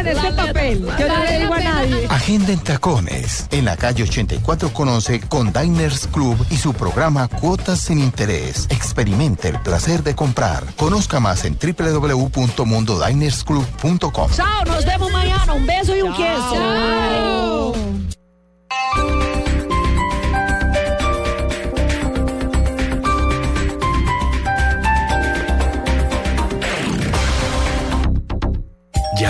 [0.00, 2.06] En este papel, yo no le digo a nadie.
[2.10, 7.26] Agenda en Tacones, en la calle 84 con 11 con Diners Club y su programa
[7.28, 8.66] Cuotas sin Interés.
[8.68, 10.62] Experimente el placer de comprar.
[10.76, 14.30] Conozca más en www.mundodinersclub.com.
[14.30, 15.54] Chao, nos vemos mañana.
[15.54, 17.53] Un beso y un queso.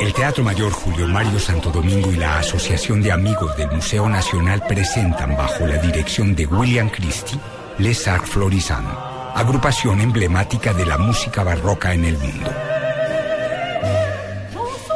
[0.00, 4.62] El Teatro Mayor Julio Mario Santo Domingo y la Asociación de Amigos del Museo Nacional
[4.66, 7.38] presentan bajo la dirección de William Christie
[7.78, 8.86] Les Arts Florissant,
[9.34, 12.52] agrupación emblemática de la música barroca en el mundo.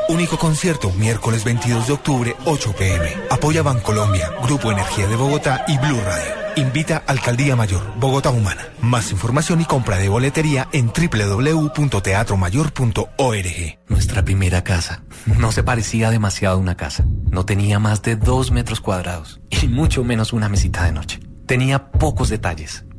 [0.08, 3.16] Único concierto miércoles 22 de octubre, 8 pm.
[3.30, 6.41] Apoya Bancolombia, Grupo Energía de Bogotá y Blue Radio.
[6.56, 8.62] Invita Alcaldía Mayor, Bogotá Humana.
[8.80, 13.78] Más información y compra de boletería en www.teatromayor.org.
[13.88, 15.02] Nuestra primera casa.
[15.38, 17.04] No se parecía demasiado a una casa.
[17.30, 21.20] No tenía más de dos metros cuadrados y mucho menos una mesita de noche.
[21.46, 22.84] Tenía pocos detalles,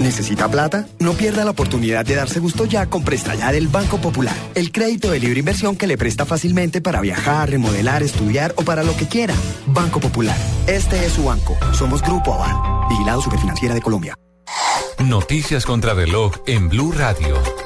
[0.00, 0.86] ¿Necesita plata?
[0.98, 4.34] No pierda la oportunidad de darse gusto ya con Presta Ya del Banco Popular.
[4.54, 8.82] El crédito de libre inversión que le presta fácilmente para viajar, remodelar, estudiar o para
[8.82, 9.34] lo que quiera.
[9.66, 10.36] Banco Popular.
[10.66, 11.56] Este es su banco.
[11.72, 12.88] Somos Grupo Aval.
[12.88, 14.14] Vigilado Superfinanciera de Colombia.
[14.98, 17.61] Noticias contra reloj en Blue Radio.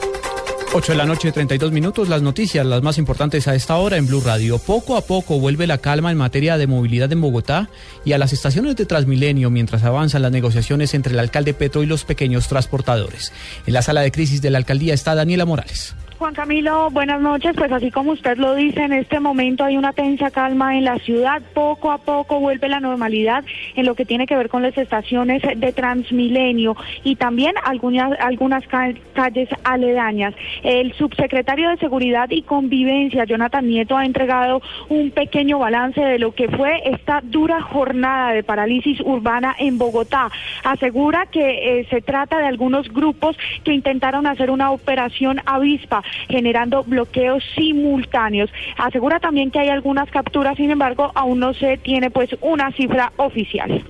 [0.73, 2.09] 8 de la noche, 32 minutos.
[2.09, 4.59] Las noticias, las más importantes a esta hora en Blue Radio.
[4.59, 7.71] Poco a poco vuelve la calma en materia de movilidad en Bogotá
[8.05, 11.87] y a las estaciones de Transmilenio mientras avanzan las negociaciones entre el alcalde Petro y
[11.87, 13.33] los pequeños transportadores.
[13.67, 15.95] En la sala de crisis de la alcaldía está Daniela Morales.
[16.19, 17.55] Juan Camilo, buenas noches.
[17.57, 20.99] Pues así como usted lo dice, en este momento hay una tensa calma en la
[20.99, 21.43] ciudad.
[21.53, 25.43] Poco a poco vuelve la normalidad en lo que tiene que ver con las estaciones
[25.43, 26.75] de Transmilenio
[27.05, 30.35] y también algunas, algunas calles aledañas.
[30.63, 36.35] El subsecretario de Seguridad y Convivencia, Jonathan Nieto, ha entregado un pequeño balance de lo
[36.35, 40.31] que fue esta dura jornada de parálisis urbana en Bogotá.
[40.65, 46.85] Asegura que eh, se trata de algunos grupos que intentaron hacer una operación avispa generando
[46.85, 48.51] bloqueos simultáneos.
[48.77, 53.13] Asegura también que hay algunas capturas, sin embargo, aún no se tiene pues una cifra
[53.17, 53.85] oficial.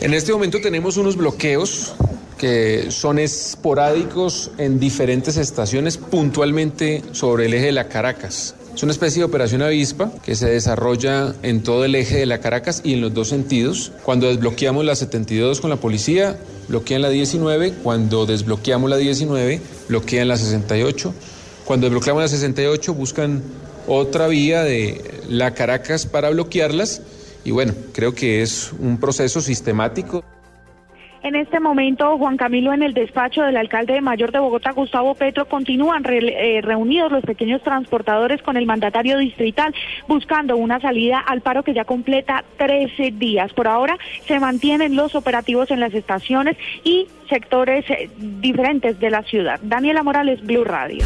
[0.00, 1.96] En este momento tenemos unos bloqueos
[2.38, 8.54] que son esporádicos en diferentes estaciones, puntualmente sobre el eje de la Caracas.
[8.78, 12.38] Es una especie de operación avispa que se desarrolla en todo el eje de la
[12.38, 13.90] Caracas y en los dos sentidos.
[14.04, 17.72] Cuando desbloqueamos la 72 con la policía, bloquean la 19.
[17.82, 21.12] Cuando desbloqueamos la 19, bloquean la 68.
[21.68, 23.42] Cuando desbloqueamos la 68 buscan
[23.86, 27.02] otra vía de la Caracas para bloquearlas
[27.44, 30.24] y bueno, creo que es un proceso sistemático.
[31.22, 35.14] En este momento, Juan Camilo, en el despacho del alcalde de Mayor de Bogotá, Gustavo
[35.14, 39.74] Petro, continúan eh, reunidos los pequeños transportadores con el mandatario distrital,
[40.08, 43.52] buscando una salida al paro que ya completa 13 días.
[43.52, 49.22] Por ahora se mantienen los operativos en las estaciones y sectores eh, diferentes de la
[49.22, 49.60] ciudad.
[49.62, 51.04] Daniela Morales, Blue Radio.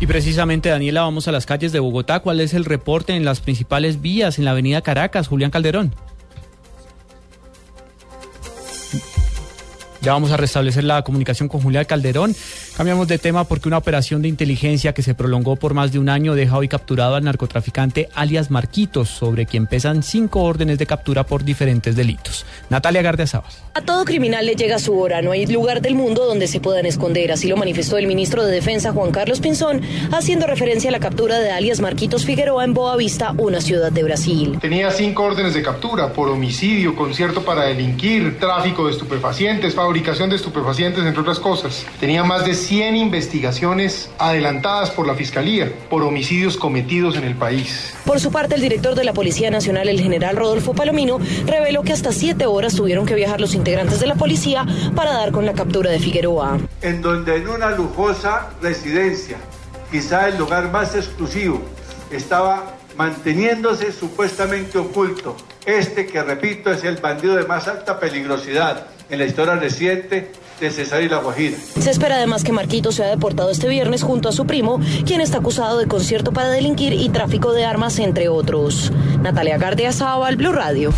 [0.00, 2.20] Y precisamente, Daniela, vamos a las calles de Bogotá.
[2.20, 5.28] ¿Cuál es el reporte en las principales vías en la avenida Caracas?
[5.28, 5.94] Julián Calderón.
[10.04, 12.36] Ya vamos a restablecer la comunicación con Julián Calderón.
[12.76, 16.10] Cambiamos de tema porque una operación de inteligencia que se prolongó por más de un
[16.10, 21.24] año deja hoy capturado al narcotraficante alias Marquitos, sobre quien pesan cinco órdenes de captura
[21.24, 22.44] por diferentes delitos.
[22.68, 23.50] Natalia Gardiazabal.
[23.72, 26.84] A todo criminal le llega su hora, no hay lugar del mundo donde se puedan
[26.84, 29.80] esconder, así lo manifestó el ministro de Defensa Juan Carlos Pinzón,
[30.12, 34.02] haciendo referencia a la captura de alias Marquitos Figueroa en Boa Vista, una ciudad de
[34.02, 34.58] Brasil.
[34.60, 40.34] Tenía cinco órdenes de captura por homicidio, concierto para delinquir, tráfico de estupefacientes, fabricación de
[40.34, 41.86] estupefacientes, entre otras cosas.
[42.00, 47.94] Tenía más de 100 investigaciones adelantadas por la Fiscalía por homicidios cometidos en el país.
[48.04, 51.92] Por su parte, el director de la Policía Nacional, el general Rodolfo Palomino, reveló que
[51.92, 55.52] hasta siete horas tuvieron que viajar los integrantes de la policía para dar con la
[55.52, 56.58] captura de Figueroa.
[56.82, 59.36] En donde en una lujosa residencia,
[59.92, 61.62] quizá el lugar más exclusivo,
[62.10, 65.36] estaba manteniéndose supuestamente oculto.
[65.64, 70.70] Este que, repito, es el bandido de más alta peligrosidad en la historia reciente de
[70.70, 71.56] Cesar y La Guajira.
[71.78, 75.38] Se espera además que Marquito sea deportado este viernes junto a su primo, quien está
[75.38, 78.92] acusado de concierto para delinquir y tráfico de armas, entre otros.
[79.22, 80.92] Natalia Gardia Sábal, Blue Radio.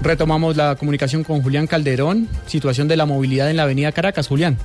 [0.00, 4.28] Retomamos la comunicación con Julián Calderón, situación de la movilidad en la avenida Caracas.
[4.28, 4.58] Julián.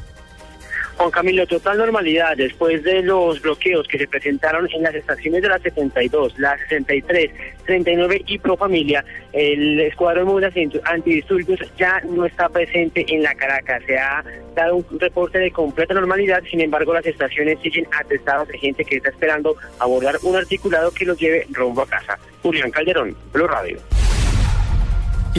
[0.99, 5.47] Juan Camilo, total normalidad después de los bloqueos que se presentaron en las estaciones de
[5.47, 7.31] la 72, la 63,
[7.65, 13.81] 39 y Pro Familia, el escuadrón de antidisturbios ya no está presente en la Caracas.
[13.85, 18.57] Se ha dado un reporte de completa normalidad, sin embargo las estaciones siguen atestadas de
[18.57, 22.19] gente que está esperando abordar un articulado que los lleve rumbo a casa.
[22.41, 23.79] Julián Calderón, Blue Radio.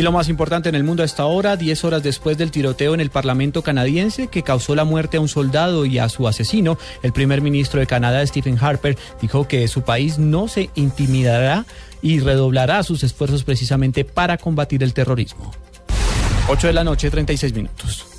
[0.01, 2.95] Y lo más importante en el mundo a esta hora, 10 horas después del tiroteo
[2.95, 6.79] en el Parlamento canadiense que causó la muerte a un soldado y a su asesino,
[7.03, 11.67] el primer ministro de Canadá, Stephen Harper, dijo que su país no se intimidará
[12.01, 15.53] y redoblará sus esfuerzos precisamente para combatir el terrorismo.
[16.49, 18.10] 8 de la noche, 36 minutos.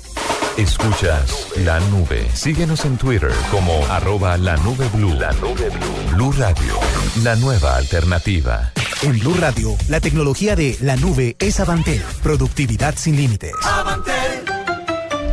[0.56, 2.28] Escuchas la nube.
[2.34, 5.14] Síguenos en Twitter como arroba la nube blue.
[5.14, 6.14] La nube blue.
[6.14, 6.74] Blue Radio,
[7.22, 8.72] la nueva alternativa.
[9.02, 12.02] En Blue Radio, la tecnología de la nube es Avantel.
[12.22, 13.52] Productividad sin límites.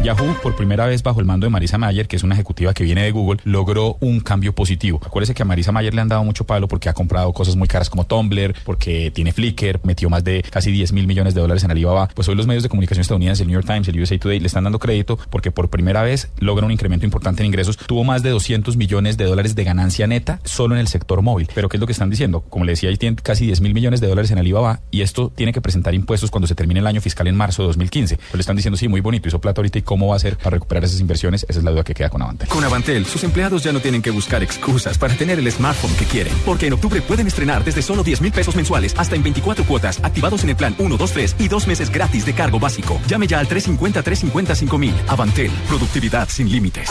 [0.02, 2.86] Yahoo, por primera vez bajo el mando de Marisa Mayer, que es una ejecutiva que
[2.86, 5.02] viene de Google, logró un cambio positivo.
[5.06, 7.68] Acuérdese que a Marisa Mayer le han dado mucho palo porque ha comprado cosas muy
[7.68, 11.66] caras como Tumblr, porque tiene Flickr, metió más de casi 10 mil millones de dólares
[11.66, 12.08] en Alibaba.
[12.16, 14.48] Pues hoy los medios de comunicación estadounidenses, el New York Times, el USA Today, le
[14.48, 17.76] están dando crédito porque por primera vez logra un incremento importante en ingresos.
[17.76, 21.50] Tuvo más de 200 millones de dólares de ganancia neta solo en el sector móvil.
[21.54, 22.46] Pero ¿qué es lo que están diciendo?
[22.50, 25.30] Como le decía, ahí tienen casi 10 mil millones de dólares en Alibaba y esto
[25.36, 28.16] tiene que presentar impuestos cuando se termine el año fiscal en marzo de 2015.
[28.16, 30.38] Pues le están diciendo, sí, muy bonito, hizo plata ahorita y cómo va a ser
[30.38, 32.48] para recuperar esas inversiones, esa es la duda que queda con Avantel.
[32.48, 36.06] Con Avantel, sus empleados ya no tienen que buscar excusas para tener el smartphone que
[36.06, 36.32] quieren.
[36.46, 40.00] Porque en octubre pueden estrenar desde solo 10 mil pesos mensuales hasta en 24 cuotas,
[40.04, 43.02] activados en el plan 1, 2, 3 y dos meses gratis de cargo básico.
[43.08, 44.78] Llame ya al 350-350-5000.
[44.78, 44.94] mil.
[45.08, 46.88] Avantel, productividad sin límites.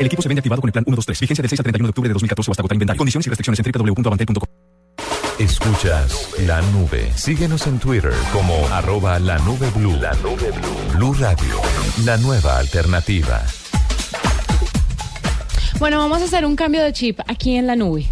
[0.00, 1.20] El equipo se vende activado con el plan 1, 2, 3.
[1.20, 2.98] Vigencia del 6 al 31 de octubre de 2014 o hasta agotar inventario.
[2.98, 4.67] Condiciones y restricciones en www.avantel.com.
[5.38, 7.12] Escuchas la nube.
[7.14, 9.94] Síguenos en Twitter como arroba la nube blue.
[9.94, 10.96] La nube blue.
[10.96, 11.60] Blue Radio.
[12.04, 13.40] La nueva alternativa.
[15.78, 18.08] Bueno, vamos a hacer un cambio de chip aquí en la nube.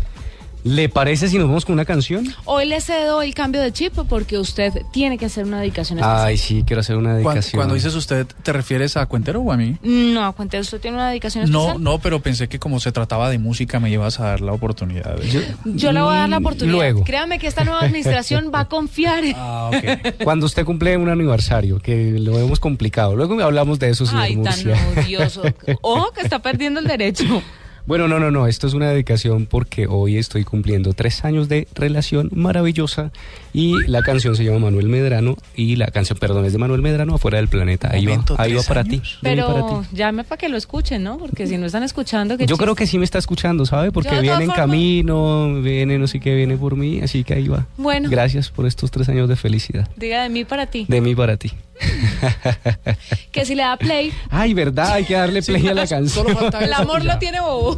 [0.66, 2.26] ¿Le parece si nos vamos con una canción?
[2.44, 6.26] Hoy le cedo el cambio de chip porque usted tiene que hacer una dedicación especial.
[6.26, 7.42] Ay, sí, quiero hacer una dedicación.
[7.52, 9.76] Cuando, cuando dices usted, ¿te refieres a Cuentero o a mí?
[9.82, 11.74] No, a Cuentero, ¿usted tiene una dedicación especial?
[11.74, 14.52] No, no, pero pensé que como se trataba de música me ibas a dar la
[14.52, 15.16] oportunidad.
[15.16, 15.28] De...
[15.30, 16.76] Yo, yo le voy a dar la Mm, oportunidad.
[16.76, 17.04] luego.
[17.04, 19.22] Créame que esta nueva administración va a confiar.
[19.36, 20.24] Ah, ok.
[20.24, 23.14] Cuando usted cumple un aniversario, que lo vemos complicado.
[23.14, 24.76] Luego hablamos de eso, señor Ay, tan Murcia.
[24.96, 25.42] odioso.
[25.82, 27.40] Ojo que está perdiendo el derecho.
[27.86, 31.68] Bueno, no, no, no, esto es una dedicación porque hoy estoy cumpliendo tres años de
[31.72, 33.12] relación maravillosa
[33.52, 37.14] y la canción se llama Manuel Medrano y la canción, perdón, es de Manuel Medrano,
[37.14, 37.88] Afuera del Planeta.
[37.92, 38.96] Ahí va, ahí va ¿tres para ti.
[38.96, 39.18] va para ti.
[39.22, 41.16] Pero llame para que lo escuchen, ¿no?
[41.16, 43.92] Porque si no están escuchando, que Yo creo que sí me está escuchando, ¿sabe?
[43.92, 47.66] Porque viene en camino, viene no sé qué, viene por mí, así que ahí va.
[47.76, 48.10] Bueno.
[48.10, 49.88] Gracias por estos tres años de felicidad.
[49.96, 50.86] Diga de mí para ti.
[50.88, 51.52] De mí para ti.
[53.32, 56.26] Que si le da play, Ay, verdad, hay que darle play a la canción.
[56.60, 57.75] el amor lo tiene bobo.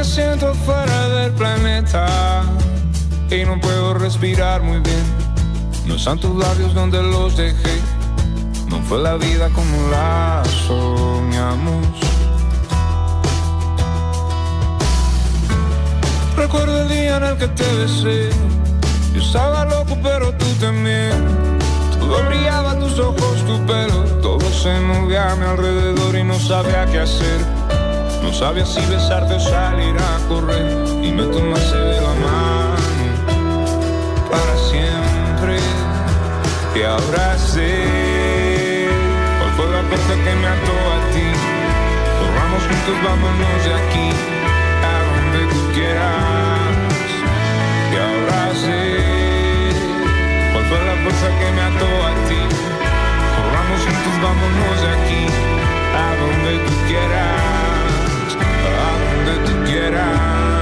[0.00, 2.42] Me siento fuera del planeta
[3.30, 5.29] y no puedo respirar muy bien.
[5.86, 7.80] No están tus labios donde los dejé.
[8.68, 11.86] No fue la vida como la soñamos.
[16.36, 18.30] Recuerdo el día en el que te besé.
[19.14, 21.12] Yo estaba loco, pero tú también.
[21.98, 24.04] Todo brillaba, tus ojos, tu pelo.
[24.22, 27.40] Todo se movía a mi alrededor y no sabía qué hacer.
[28.22, 32.59] No sabía si besarte o salir a correr y me tomaste de la mano
[36.72, 38.88] Y ahora sé
[39.38, 41.26] cuál fue la puerta que me ató a ti.
[42.20, 44.08] Corramos juntos, vámonos de aquí
[44.86, 46.70] a donde tú quieras.
[47.92, 48.80] Y ahora sé
[50.52, 52.40] cuál fue la fuerza que me ató a ti.
[53.36, 55.22] Corramos juntos, vámonos de aquí
[55.96, 58.28] a donde tú quieras,
[58.78, 60.59] a donde tú quieras.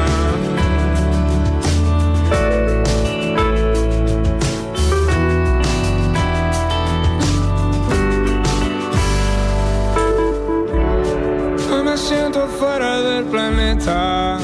[13.31, 14.39] Planeta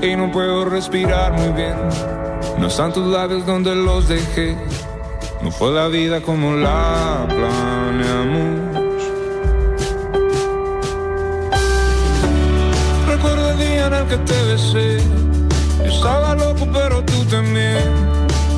[0.00, 1.76] y no puedo respirar muy bien.
[2.58, 4.56] No están tus labios donde los dejé.
[5.42, 8.84] No fue la vida como la planeamos.
[13.08, 14.98] Recuerdo el día en el que te besé.
[15.78, 17.78] Yo estaba loco, pero tú también.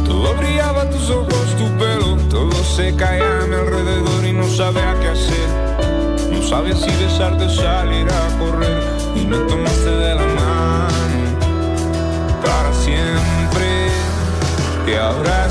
[0.07, 2.17] Todo brillaba, tus ojos, tu pelo.
[2.29, 6.31] Todo se caía a mi alrededor y no sabía qué hacer.
[6.33, 9.06] No sabía si besarte salir a correr.
[9.29, 11.39] Me tomaste de la mano
[12.45, 13.89] para siempre.
[14.87, 15.51] Y ahora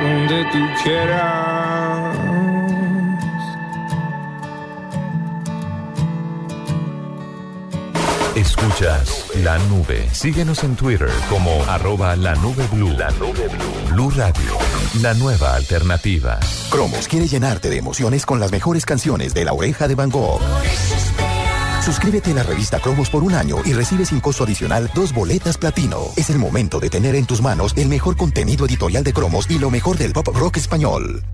[0.00, 2.16] donde tú quieras.
[8.34, 10.08] Escuchas la nube.
[10.12, 12.90] Síguenos en Twitter como arroba la nube blue.
[12.90, 13.90] La nube blue.
[13.90, 14.58] Blue Radio,
[15.02, 16.38] la nueva alternativa.
[16.70, 20.40] Cromos quiere llenarte de emociones con las mejores canciones de La Oreja de Van Gogh.
[21.88, 25.56] Suscríbete a la revista Cromos por un año y recibe sin costo adicional dos boletas
[25.56, 26.00] platino.
[26.16, 29.58] Es el momento de tener en tus manos el mejor contenido editorial de Cromos y
[29.58, 31.24] lo mejor del pop rock español.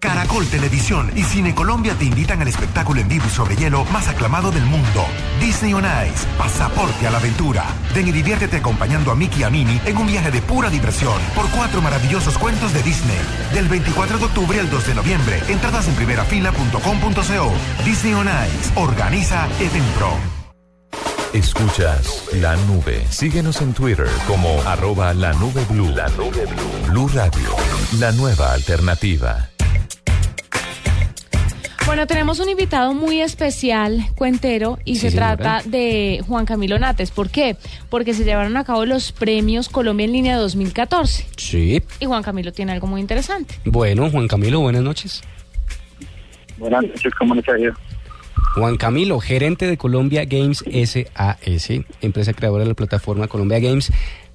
[0.00, 4.06] Caracol Televisión y Cine Colombia te invitan al espectáculo en vivo y sobre hielo más
[4.08, 5.06] aclamado del mundo.
[5.40, 7.64] Disney on Ice, pasaporte a la aventura.
[7.94, 11.20] Ven y diviértete acompañando a Mickey y a Minnie en un viaje de pura diversión
[11.34, 13.18] por cuatro maravillosos cuentos de Disney.
[13.52, 15.42] Del 24 de octubre al 2 de noviembre.
[15.48, 17.84] Entradas en primerafila.com.co.
[17.84, 18.72] Disney on Ice.
[18.76, 20.16] Organiza Edenpro.
[21.32, 23.04] Escuchas la nube.
[23.10, 25.88] Síguenos en Twitter como arroba la nube blue.
[25.88, 26.90] La nube blue.
[26.90, 27.50] Blue Radio,
[27.98, 29.50] la nueva alternativa.
[31.88, 35.38] Bueno, tenemos un invitado muy especial, cuentero, y Sí, se señora.
[35.38, 37.10] trata de Juan Camilo Nates.
[37.10, 37.56] ¿Por qué?
[37.88, 41.26] Porque se llevaron a cabo los premios Colombia en línea 2014.
[41.38, 41.82] Sí.
[41.98, 43.54] Y Juan Camilo tiene algo muy interesante.
[43.64, 45.22] Bueno, Juan Camilo, buenas noches.
[46.58, 47.72] Buenas noches, ¿cómo les ha ido?
[48.54, 51.70] Juan Camilo, gerente de Colombia Games SAS,
[52.02, 53.90] empresa creadora de la plataforma Colombia Games.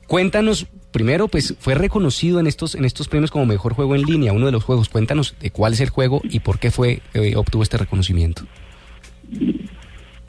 [0.08, 4.32] Cuéntanos, primero, pues fue reconocido en estos, en estos premios como mejor juego en línea,
[4.32, 4.88] uno de los juegos.
[4.88, 8.44] Cuéntanos de cuál es el juego y por qué fue eh, obtuvo este reconocimiento.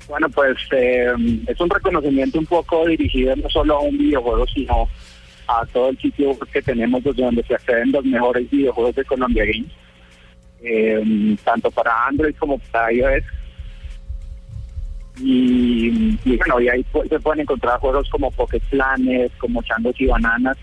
[0.08, 1.12] Bueno, pues eh,
[1.46, 4.88] es un reconocimiento un poco dirigido no solo a un videojuego, sino
[5.46, 9.44] a todo el sitio que tenemos desde donde se acceden los mejores videojuegos de Colombia
[9.44, 9.70] Games,
[10.62, 13.24] eh, tanto para Android como para iOS.
[15.20, 20.56] Y, bueno, y ahí se pueden encontrar juegos como Pocket Planet, como Changos y Bananas.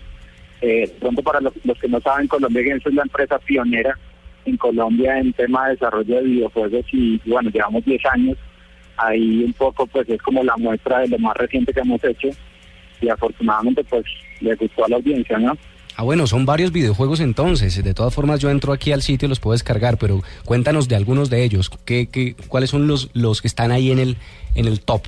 [0.62, 3.98] Eh, pronto para los, los que no saben, Colombia Games es la empresa pionera
[4.46, 8.38] en Colombia en tema de desarrollo de videojuegos y bueno, llevamos 10 años.
[8.98, 12.30] Ahí un poco pues es como la muestra de lo más reciente que hemos hecho
[13.00, 14.06] y afortunadamente pues
[14.42, 15.58] le gustó a la audiencia, ¿no?
[15.98, 17.84] Ah, bueno, son varios videojuegos entonces.
[17.84, 20.96] De todas formas, yo entro aquí al sitio y los puedo descargar, pero cuéntanos de
[20.96, 21.70] algunos de ellos.
[21.86, 24.18] ¿Qué, qué, cuáles son los, los que están ahí en el,
[24.56, 25.04] en el top?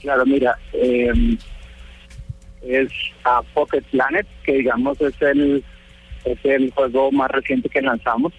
[0.00, 1.36] Claro, mira, eh,
[2.62, 2.88] es
[3.24, 5.62] a Pocket Planet, que digamos es el
[6.24, 8.32] es el juego más reciente que lanzamos.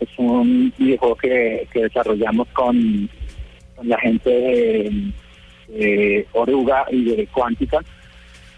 [0.00, 3.08] Es un videojuego que, que desarrollamos con,
[3.74, 5.12] con la gente de,
[5.68, 7.78] de Oruga y de Cuántica.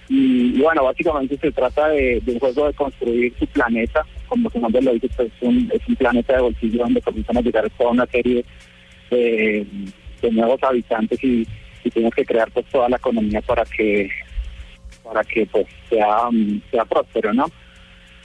[0.08, 4.82] Y, bueno, básicamente se trata de, un juego de construir su planeta, como su nombre
[4.82, 7.90] lo dice, pues es un, es un planeta de bolsillo donde comienzan a llegar toda
[7.90, 8.44] una serie
[9.10, 9.66] de,
[10.22, 11.46] de nuevos habitantes y,
[11.84, 14.10] y tienes que crear pues toda la economía para que
[15.02, 16.28] para que pues sea,
[16.70, 17.46] sea próspero, ¿no?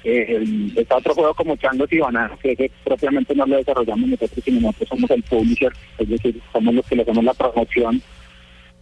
[0.04, 0.44] Eh,
[0.76, 4.90] está otro juego como Changos y Bananas, que propiamente no lo desarrollamos nosotros, sino nosotros
[4.90, 8.02] somos el publisher, es decir, somos los que le hacemos la promoción.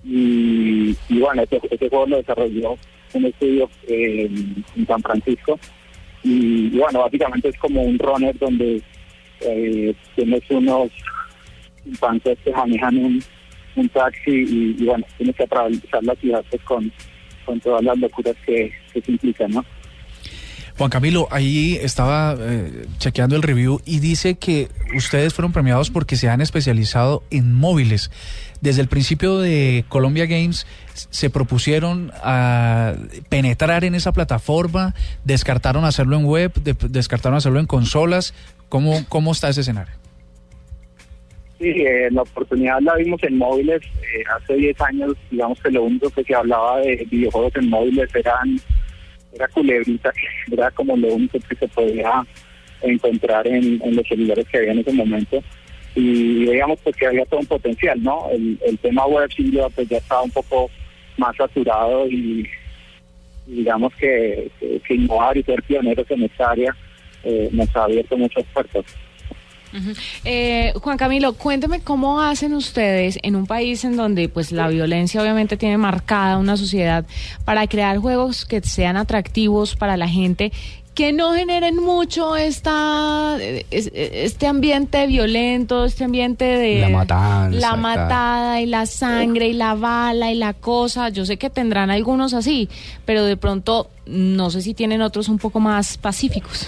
[0.04, 2.78] Y, bueno, ese, ese juego lo desarrolló
[3.14, 4.30] un estudio eh,
[4.76, 5.60] en San Francisco.
[6.24, 8.82] Y, bueno, básicamente es como un runner donde
[9.42, 10.92] eh, tienes unos
[11.86, 13.24] infantes que manejan un,
[13.76, 16.92] un taxi y, y bueno, tienes que atravesar la ciudad pues, con,
[17.46, 19.66] con todas las locuras que, que se implican, ¿no?
[20.82, 26.16] Juan Camilo, ahí estaba eh, chequeando el review y dice que ustedes fueron premiados porque
[26.16, 28.10] se han especializado en móviles.
[28.62, 30.66] Desde el principio de Colombia Games
[30.96, 32.96] se propusieron a
[33.30, 38.34] penetrar en esa plataforma, descartaron hacerlo en web, de- descartaron hacerlo en consolas.
[38.68, 39.94] ¿Cómo, cómo está ese escenario?
[41.60, 43.84] Sí, eh, la oportunidad la vimos en móviles.
[43.84, 48.10] eh, hace 10 años, digamos que lo único que se hablaba de videojuegos en móviles
[48.16, 48.60] eran
[49.34, 50.14] era culebrita,
[50.52, 52.26] era como lo único que se podía
[52.82, 55.44] encontrar en, los celulares que había en ese momento.
[55.94, 58.30] Y veíamos pues que había todo un potencial, ¿no?
[58.32, 60.70] El, tema web sin duda pues ya estaba un poco
[61.18, 62.48] más saturado y,
[63.48, 66.76] y digamos que, que, que innovar y ser pioneros en esta área
[67.24, 68.86] eh, nos ha abierto muchas puertas.
[70.26, 75.22] Eh, Juan Camilo, cuénteme cómo hacen ustedes en un país en donde pues la violencia
[75.22, 77.06] obviamente tiene marcada una sociedad
[77.46, 80.52] para crear juegos que sean atractivos para la gente
[80.94, 87.76] que no generen mucho esta es- este ambiente violento, este ambiente de La matanza, la
[87.78, 91.08] matada y la sangre y la bala y la cosa.
[91.08, 92.68] Yo sé que tendrán algunos así,
[93.06, 96.68] pero de pronto no sé si tienen otros un poco más pacíficos.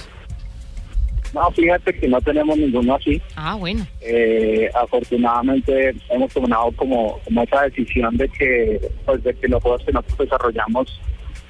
[1.34, 3.22] No, fíjate que no tenemos ninguno así.
[3.36, 3.86] Ah, bueno.
[4.02, 9.84] Eh, afortunadamente hemos tomado como, como esa decisión de que, pues, de que los juegos
[9.84, 11.02] que nosotros desarrollamos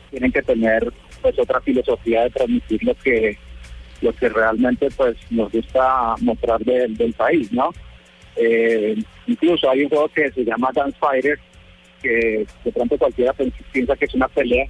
[0.10, 3.38] tienen que tener pues otra filosofía de transmitir lo que
[4.02, 7.70] lo que realmente pues nos gusta mostrar del- del país, ¿no?
[8.36, 8.96] Eh,
[9.28, 11.40] incluso hay un juego que se llama Dance Fighter,
[12.02, 13.34] que de pronto cualquiera
[13.72, 14.66] piensa que es una pelea,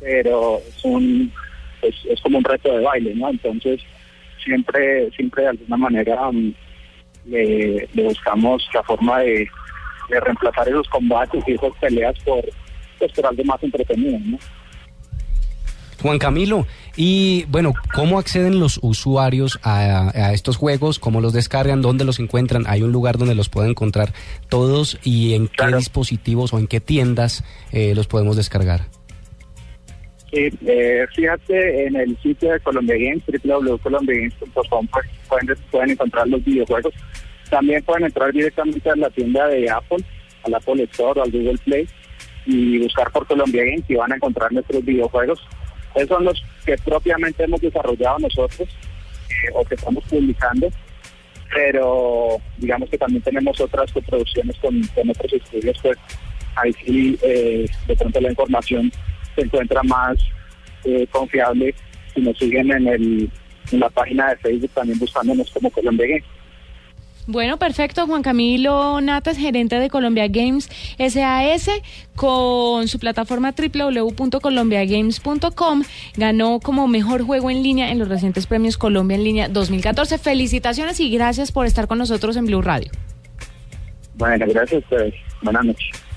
[0.00, 1.32] pero es un
[1.82, 3.30] es, es como un reto de baile, ¿no?
[3.30, 3.80] Entonces
[4.42, 6.54] siempre siempre de alguna manera mm,
[7.26, 9.48] le, le buscamos la forma de,
[10.08, 12.44] de reemplazar esos combates y esas peleas por
[12.98, 14.38] pues, por algo más entretenido, ¿no?
[16.02, 16.64] Juan Camilo,
[16.96, 21.00] y bueno, ¿cómo acceden los usuarios a, a estos juegos?
[21.00, 21.82] ¿Cómo los descargan?
[21.82, 22.64] ¿Dónde los encuentran?
[22.68, 24.12] ¿Hay un lugar donde los pueden encontrar
[24.48, 24.98] todos?
[25.02, 28.86] ¿Y en qué dispositivos o en qué tiendas eh, los podemos descargar?
[30.30, 36.44] Sí, eh, fíjate en el sitio de Colombia Games, www.colombiagames.com, pues, pueden, pueden encontrar los
[36.44, 36.92] videojuegos.
[37.48, 40.04] También pueden entrar directamente a la tienda de Apple,
[40.44, 41.88] al Apple Store o al Google Play
[42.44, 45.40] y buscar por Colombia Games y van a encontrar nuestros videojuegos.
[45.94, 48.68] Esos son los que propiamente hemos desarrollado nosotros
[49.30, 50.68] eh, o que estamos publicando,
[51.54, 55.96] pero digamos que también tenemos otras coproducciones con, con otros estudios, pues
[56.56, 58.92] ahí sí eh, de pronto la información
[59.38, 60.18] se encuentra más
[60.84, 61.74] eh, confiable
[62.14, 63.30] si nos siguen en, el,
[63.70, 66.24] en la página de Facebook también buscándonos como Colombia Games.
[67.26, 68.06] Bueno, perfecto.
[68.06, 71.68] Juan Camilo Natas, gerente de Colombia Games SAS,
[72.16, 75.82] con su plataforma www.colombiagames.com,
[76.16, 80.16] ganó como mejor juego en línea en los recientes premios Colombia en línea 2014.
[80.16, 82.90] Felicitaciones y gracias por estar con nosotros en Blue Radio.
[84.14, 85.12] Bueno, gracias a ustedes.
[85.42, 86.07] Buenas noches.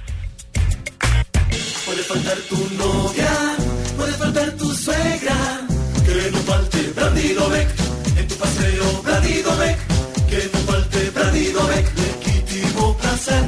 [1.92, 3.58] Puede faltar tu novia,
[3.98, 5.68] puede faltar tu suegra,
[6.06, 7.68] que no falte Bradidobec
[8.18, 9.78] en tu paseo Bradidobec,
[10.30, 13.44] que no falte Bradidobec, legítimo placer.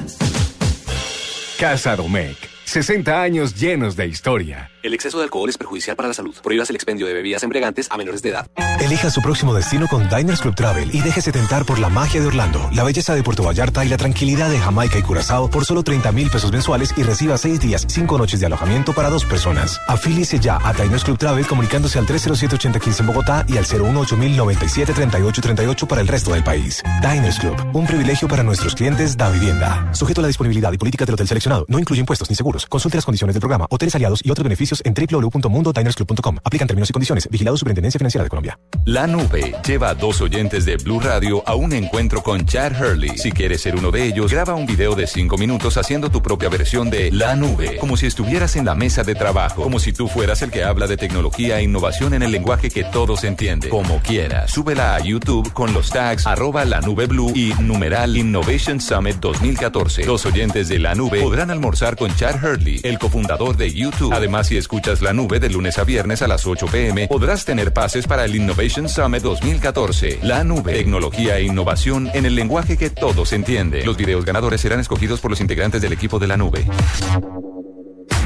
[1.58, 2.53] Casa Domecq.
[2.74, 4.72] 60 años llenos de historia.
[4.82, 6.34] El exceso de alcohol es perjudicial para la salud.
[6.42, 8.48] Prohíbas el expendio de bebidas embriagantes a menores de edad.
[8.80, 12.26] Elija su próximo destino con Diners Club Travel y déjese tentar por la magia de
[12.26, 15.84] Orlando, la belleza de Puerto Vallarta y la tranquilidad de Jamaica y Curazao por solo
[15.84, 19.80] 30 mil pesos mensuales y reciba 6 días, 5 noches de alojamiento para dos personas.
[19.88, 26.02] Afíliese ya a Diners Club Travel comunicándose al 307-8015 en Bogotá y al 018-097-3838 para
[26.02, 26.82] el resto del país.
[27.04, 29.94] Diners Club, un privilegio para nuestros clientes da vivienda.
[29.94, 32.63] Sujeto a la disponibilidad y política del hotel seleccionado, no incluye impuestos ni seguros.
[32.70, 36.38] Consulte las condiciones del programa, hoteles aliados y otros beneficios en www.mundodinersclub.com.
[36.44, 37.30] Aplican términos y condiciones.
[37.30, 38.60] Vigilado Superintendencia Financiera de Colombia.
[38.86, 43.18] La nube lleva a dos oyentes de Blue Radio a un encuentro con Chad Hurley.
[43.18, 46.50] Si quieres ser uno de ellos, graba un video de cinco minutos haciendo tu propia
[46.50, 50.08] versión de La nube, como si estuvieras en la mesa de trabajo, como si tú
[50.08, 54.00] fueras el que habla de tecnología e innovación en el lenguaje que todos entienden, como
[54.00, 54.52] quieras.
[54.52, 60.06] Súbela a YouTube con los tags arroba la nube blue y numeral Innovation Summit 2014.
[60.06, 62.53] Los oyentes de La nube podrán almorzar con Chad Hurley,
[62.84, 64.14] el cofundador de YouTube.
[64.14, 67.74] Además, si escuchas La nube de lunes a viernes a las 8 pm, podrás tener
[67.74, 70.20] pases para el Innovation Summit 2014.
[70.22, 73.86] La nube, tecnología e innovación en el lenguaje que todos entienden.
[73.86, 76.66] Los videos ganadores serán escogidos por los integrantes del equipo de la nube.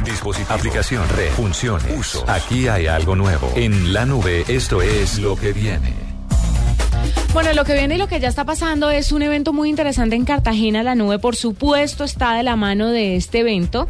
[0.04, 2.26] Dispositivo, aplicación, red, funciones, uso.
[2.28, 3.52] Aquí hay algo nuevo.
[3.56, 6.08] En la nube, esto es lo que viene.
[7.34, 10.16] Bueno, lo que viene y lo que ya está pasando es un evento muy interesante
[10.16, 10.82] en Cartagena.
[10.82, 13.88] La nube, por supuesto, está de la mano de este evento,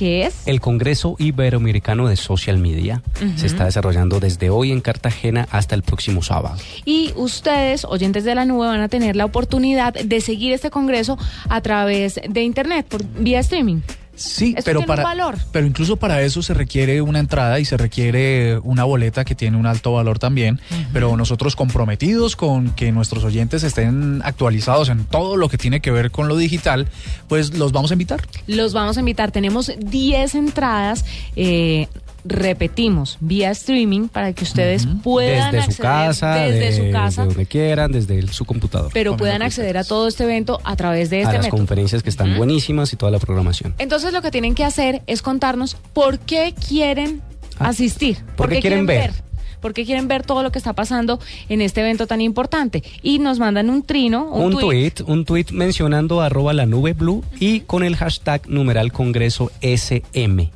[0.00, 0.48] que es...
[0.48, 3.02] El Congreso Iberoamericano de Social Media
[3.36, 6.56] se está desarrollando desde hoy en Cartagena hasta el próximo sábado.
[6.86, 11.18] Y ustedes, oyentes de la nube, van a tener la oportunidad de seguir este congreso
[11.50, 13.82] a través de internet, por vía streaming.
[14.20, 15.38] Sí, pero tiene para un valor.
[15.50, 19.56] pero incluso para eso se requiere una entrada y se requiere una boleta que tiene
[19.56, 20.60] un alto valor también,
[20.92, 25.90] pero nosotros comprometidos con que nuestros oyentes estén actualizados en todo lo que tiene que
[25.90, 26.86] ver con lo digital,
[27.28, 28.20] pues los vamos a invitar.
[28.46, 29.30] Los vamos a invitar.
[29.32, 31.04] Tenemos 10 entradas.
[31.36, 31.88] eh,
[32.24, 37.22] repetimos, vía streaming para que ustedes puedan Desde su acceder casa, desde de- su casa,
[37.22, 38.90] desde donde quieran, desde el- su computador.
[38.92, 41.58] pero puedan acceder a todo este evento a través de a este las método.
[41.58, 43.74] conferencias que están buenísimas y toda la programación.
[43.78, 47.22] Entonces lo que tienen que hacer es contarnos por qué quieren
[47.58, 48.18] asistir.
[48.36, 49.12] ¿por qué quieren ver?
[49.60, 52.82] ¿Por qué quieren ver todo lo que está pasando en este evento tan importante?
[53.02, 57.22] Y nos mandan un trino, un, Un tweet, un tweet mencionando arroba la nube blue
[57.38, 60.50] y con el hashtag numeral congreso SM.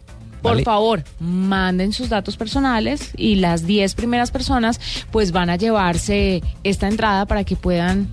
[0.45, 0.65] Por ¿vale?
[0.65, 4.79] favor, manden sus datos personales y las 10 primeras personas
[5.11, 8.09] pues van a llevarse esta entrada para que puedan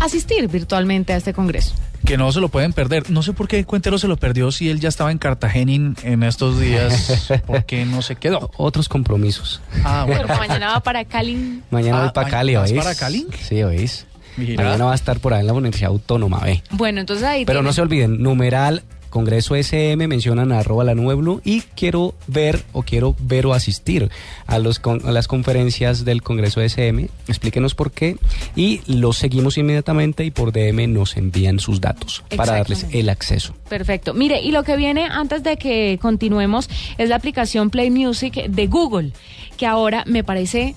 [0.00, 1.74] asistir virtualmente a este congreso.
[2.04, 3.10] Que no se lo pueden perder.
[3.10, 6.22] No sé por qué Cuentero se lo perdió si él ya estaba en Cartagena en
[6.22, 7.30] estos días.
[7.46, 8.50] ¿Por qué no se quedó?
[8.56, 9.60] Otros compromisos.
[9.84, 10.22] Ah, bueno.
[10.26, 11.62] Porque mañana va para Cali.
[11.70, 12.82] Mañana Ah, voy para ma- Cali, ¿vas ¿oís?
[12.82, 13.26] para Cali?
[13.42, 14.06] Sí, ¿oís?
[14.36, 16.62] Mañana va a estar por ahí en la Universidad Autónoma, ¿ve?
[16.70, 21.14] Bueno, entonces ahí Pero no se olviden, numeral Congreso SM, mencionan a arroba la nube
[21.14, 24.08] blue y quiero ver o quiero ver o asistir
[24.46, 27.08] a, los con- a las conferencias del Congreso SM.
[27.28, 28.16] Explíquenos por qué
[28.56, 33.54] y los seguimos inmediatamente y por DM nos envían sus datos para darles el acceso.
[33.68, 34.14] Perfecto.
[34.14, 38.66] Mire, y lo que viene antes de que continuemos es la aplicación Play Music de
[38.68, 39.12] Google,
[39.56, 40.74] que ahora me parece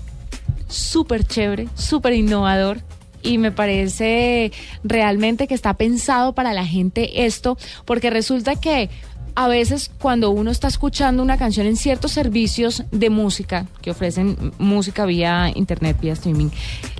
[0.67, 2.79] súper chévere, súper innovador.
[3.23, 4.51] Y me parece
[4.83, 8.89] realmente que está pensado para la gente esto, porque resulta que
[9.35, 14.53] a veces cuando uno está escuchando una canción en ciertos servicios de música que ofrecen
[14.59, 16.49] música vía internet, vía streaming,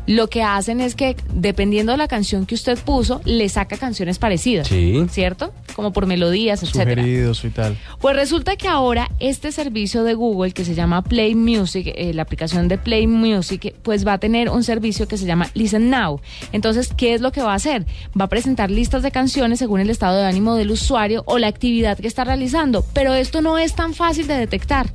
[0.08, 4.20] lo que hacen es que dependiendo de la canción que usted puso, le saca canciones
[4.20, 4.68] parecidas.
[4.68, 5.06] Sí.
[5.10, 5.54] ¿Cierto?
[5.76, 7.02] Como por melodías, etcétera.
[7.02, 7.78] Sugeridos y tal.
[8.00, 12.24] Pues resulta que ahora este servicio de Google que se llama Play Music, eh, la
[12.24, 16.20] aplicación de Play Music, pues va a tener un servicio que se llama Listen Now.
[16.52, 17.86] Entonces, ¿qué es lo que va a hacer?
[18.20, 21.48] Va a presentar listas de canciones según el estado de ánimo del usuario o la
[21.48, 22.86] actividad que está realizando.
[22.94, 24.88] Pero esto no es tan fácil de detectar.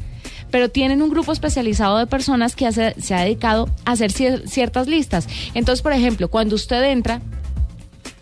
[0.51, 4.46] Pero tienen un grupo especializado de personas que hace- se ha dedicado a hacer cier-
[4.46, 5.28] ciertas listas.
[5.55, 7.20] Entonces, por ejemplo, cuando usted entra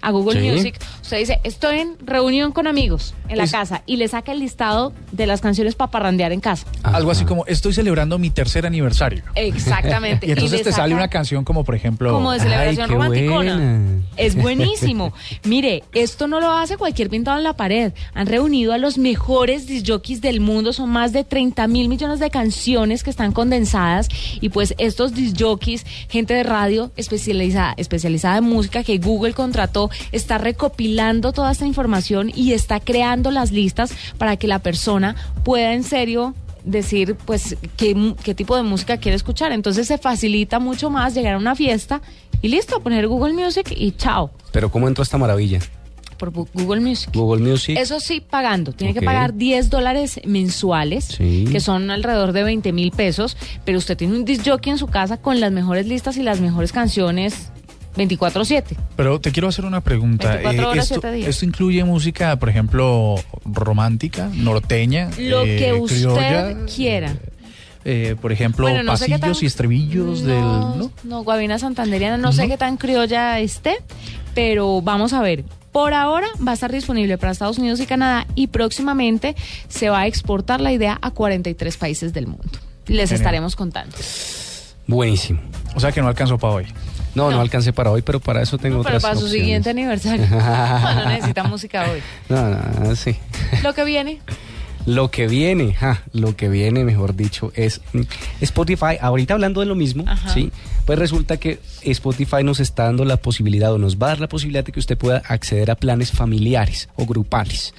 [0.07, 0.49] a Google Sí.
[0.51, 4.31] Music, usted dice, estoy en reunión con amigos en la Es- casa y le saca
[4.31, 6.65] el listado de las canciones para parrandear en casa.
[6.85, 9.25] Algo así como, estoy celebrando mi tercer aniversario.
[9.35, 10.27] Exactamente.
[10.27, 12.13] Y entonces te sale una canción como, por ejemplo...
[12.13, 12.89] como de celebración
[13.29, 13.81] buena.
[14.17, 15.13] Es buenísimo.
[15.45, 17.93] Mire, esto no lo hace cualquier pintado en la pared.
[18.15, 20.73] Han reunido a los mejores disjockeys del mundo.
[20.73, 24.09] Son más de 30 mil millones de canciones que están condensadas.
[24.41, 30.39] Y pues estos disjockeys, gente de radio especializada, especializada en música que Google contrató, está
[30.39, 35.83] recopilando toda esta información y está creando las listas para que la persona pueda en
[35.85, 36.35] serio
[36.65, 39.53] decir pues qué, qué tipo de música quiere escuchar.
[39.53, 42.01] Entonces se facilita mucho más llegar a una fiesta
[42.43, 45.61] y listo, poner Google Music y chao, Pero ¿cómo entró esta maravilla?
[46.19, 47.11] por Google Music.
[47.13, 47.77] Google Music.
[47.79, 48.73] Eso sí, pagando.
[48.73, 51.45] Tiene que pagar 10 dólares mensuales, Sí.
[51.53, 53.37] que son alrededor de 20 mil pesos,
[53.67, 56.41] pero usted tiene un disc jockey en su casa con las mejores listas y las
[56.41, 57.53] mejores canciones
[57.97, 58.77] 24/7.
[58.97, 60.31] Pero te quiero hacer una pregunta.
[60.37, 61.29] 24 horas, esto, 7 días.
[61.29, 67.17] esto incluye música, por ejemplo, romántica, norteña, Lo eh, que usted criolla, quiera.
[67.85, 70.41] eh, por ejemplo, Bueno, no pasillos tan- y estribillos del...
[70.41, 70.91] ¿no?
[71.05, 73.77] No, Guavina Santanderiana, no, sé qué tan criolla esté,
[74.35, 75.45] pero vamos a ver.
[75.73, 79.37] Por ahora va a estar disponible para Estados Unidos y Canadá y próximamente
[79.69, 82.49] se va a exportar la idea a 43 países del mundo.
[82.87, 83.13] Les Genial.
[83.15, 83.95] estaremos contando.
[84.87, 85.41] Buenísimo.
[85.75, 86.67] O sea que no alcanzó para hoy.
[87.17, 87.41] No, no, No.
[87.41, 90.27] alcancé para hoy, pero para eso tengo Pero otras para su siguiente aniversario.
[90.31, 92.01] no necesita música hoy.
[92.29, 93.17] No, no, sí.
[93.65, 94.21] Lo que viene.
[94.85, 98.03] Lo que viene, ja, lo que viene, mejor dicho, es mm,
[98.43, 98.99] Spotify.
[99.01, 100.29] Ahorita hablando de lo mismo, Ajá.
[100.33, 100.53] sí,
[100.85, 104.29] pues resulta que Spotify nos está dando la posibilidad o nos va a dar la
[104.29, 107.75] posibilidad de que usted pueda acceder a planes familiares o grupales.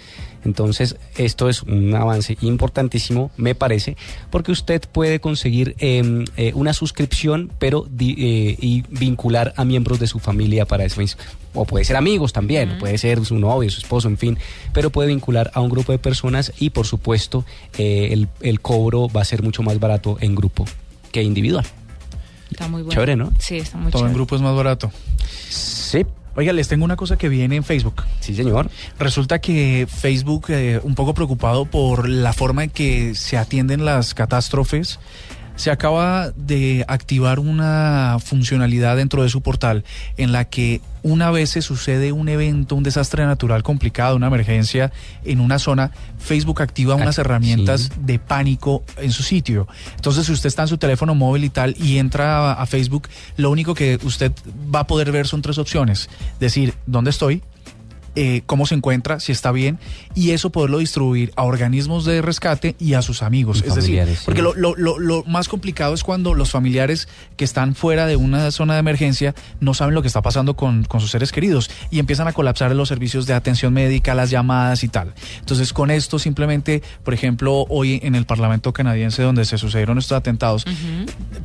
[0.48, 3.98] Entonces, esto es un avance importantísimo, me parece,
[4.32, 10.00] porque usted puede conseguir em, eh, una suscripción, pero di- eh, y vincular a miembros
[10.00, 11.02] de su familia para eso.
[11.54, 14.38] O puede ser amigos también, o puede ser su novio, su esposo, en fin,
[14.74, 17.44] pero puede vincular a un grupo de personas y, por supuesto,
[17.78, 20.66] eh, el, el cobro va a ser mucho más barato en grupo
[21.12, 21.66] que individual.
[22.50, 22.94] Está muy bueno.
[22.94, 23.34] Chévere, ¿no?
[23.40, 24.92] Sí, está muy Todo en grupo es más barato.
[25.50, 26.06] Sí.
[26.38, 28.04] Oiga, les tengo una cosa que viene en Facebook.
[28.20, 28.70] Sí, señor.
[29.00, 34.14] Resulta que Facebook, eh, un poco preocupado por la forma en que se atienden las
[34.14, 35.00] catástrofes,
[35.58, 39.84] se acaba de activar una funcionalidad dentro de su portal
[40.16, 44.92] en la que una vez se sucede un evento, un desastre natural complicado, una emergencia
[45.26, 47.90] en una zona, Facebook activa unas Ah, herramientas sí.
[48.02, 49.68] de pánico en su sitio.
[49.96, 53.50] Entonces, si usted está en su teléfono móvil y tal y entra a Facebook, lo
[53.52, 54.32] único que usted
[54.74, 56.10] va a poder ver son tres opciones.
[56.40, 57.42] Decir, ¿dónde estoy?
[58.20, 59.78] Eh, cómo se encuentra, si está bien,
[60.16, 63.62] y eso poderlo distribuir a organismos de rescate y a sus amigos.
[63.64, 64.16] Y es decir, sí.
[64.26, 68.16] porque lo, lo- lo- lo más complicado es cuando los familiares que están fuera de
[68.16, 71.70] una zona de emergencia no saben lo que está pasando con, con sus seres queridos
[71.92, 75.14] y empiezan a colapsar los servicios de atención médica, las llamadas y tal.
[75.40, 80.18] Entonces, con esto simplemente, por ejemplo, hoy en el Parlamento canadiense donde se sucedieron estos
[80.18, 80.66] atentados,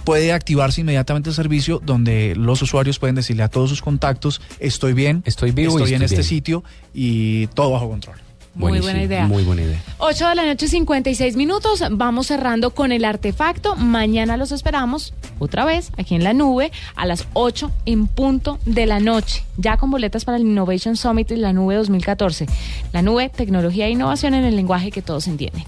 [0.04, 4.92] puede activarse inmediatamente el servicio donde los usuarios pueden decirle a todos sus contactos, estoy
[4.94, 6.24] bien, Estoy vivo y estoy en este bien".
[6.28, 6.61] sitio
[6.94, 8.16] y todo bajo control.
[8.54, 9.26] Muy buena idea.
[9.26, 9.82] Muy buena idea.
[9.98, 11.82] 8 de la noche, 56 minutos.
[11.90, 13.76] Vamos cerrando con el artefacto.
[13.76, 18.86] Mañana los esperamos otra vez aquí en la nube a las 8 en punto de
[18.86, 19.44] la noche.
[19.56, 22.46] Ya con boletas para el Innovation Summit y la nube 2014.
[22.92, 25.64] La nube, tecnología e innovación en el lenguaje que todos entienden.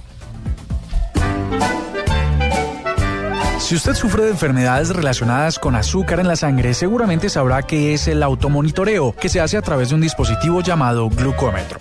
[3.64, 8.08] Si usted sufre de enfermedades relacionadas con azúcar en la sangre, seguramente sabrá que es
[8.08, 11.78] el automonitoreo, que se hace a través de un dispositivo llamado glucómetro.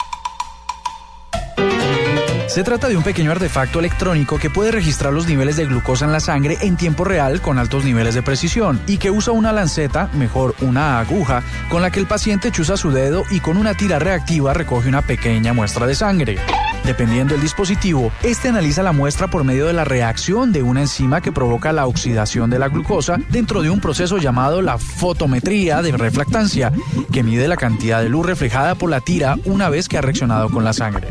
[2.47, 6.13] Se trata de un pequeño artefacto electrónico que puede registrar los niveles de glucosa en
[6.13, 10.09] la sangre en tiempo real con altos niveles de precisión y que usa una lanceta,
[10.13, 13.99] mejor una aguja, con la que el paciente chuza su dedo y con una tira
[13.99, 16.39] reactiva recoge una pequeña muestra de sangre.
[16.85, 21.21] Dependiendo del dispositivo, este analiza la muestra por medio de la reacción de una enzima
[21.21, 25.93] que provoca la oxidación de la glucosa dentro de un proceso llamado la fotometría de
[25.93, 26.73] refractancia,
[27.11, 30.49] que mide la cantidad de luz reflejada por la tira una vez que ha reaccionado
[30.49, 31.07] con la sangre.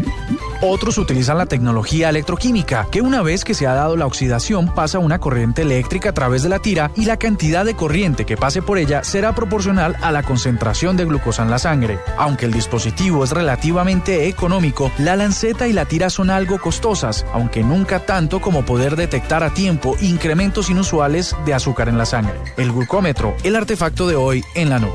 [0.65, 5.01] Otros utilizan la tecnología electroquímica, que una vez que se ha dado la oxidación pasa
[5.01, 8.63] una corriente eléctrica a través de la tira y la cantidad de corriente que pase
[8.63, 11.99] por ella será proporcional a la concentración de glucosa en la sangre.
[12.17, 17.65] Aunque el dispositivo es relativamente económico, la lanceta y la tira son algo costosas, aunque
[17.65, 22.39] nunca tanto como poder detectar a tiempo incrementos inusuales de azúcar en la sangre.
[22.57, 24.95] El glucómetro, el artefacto de hoy en la nube.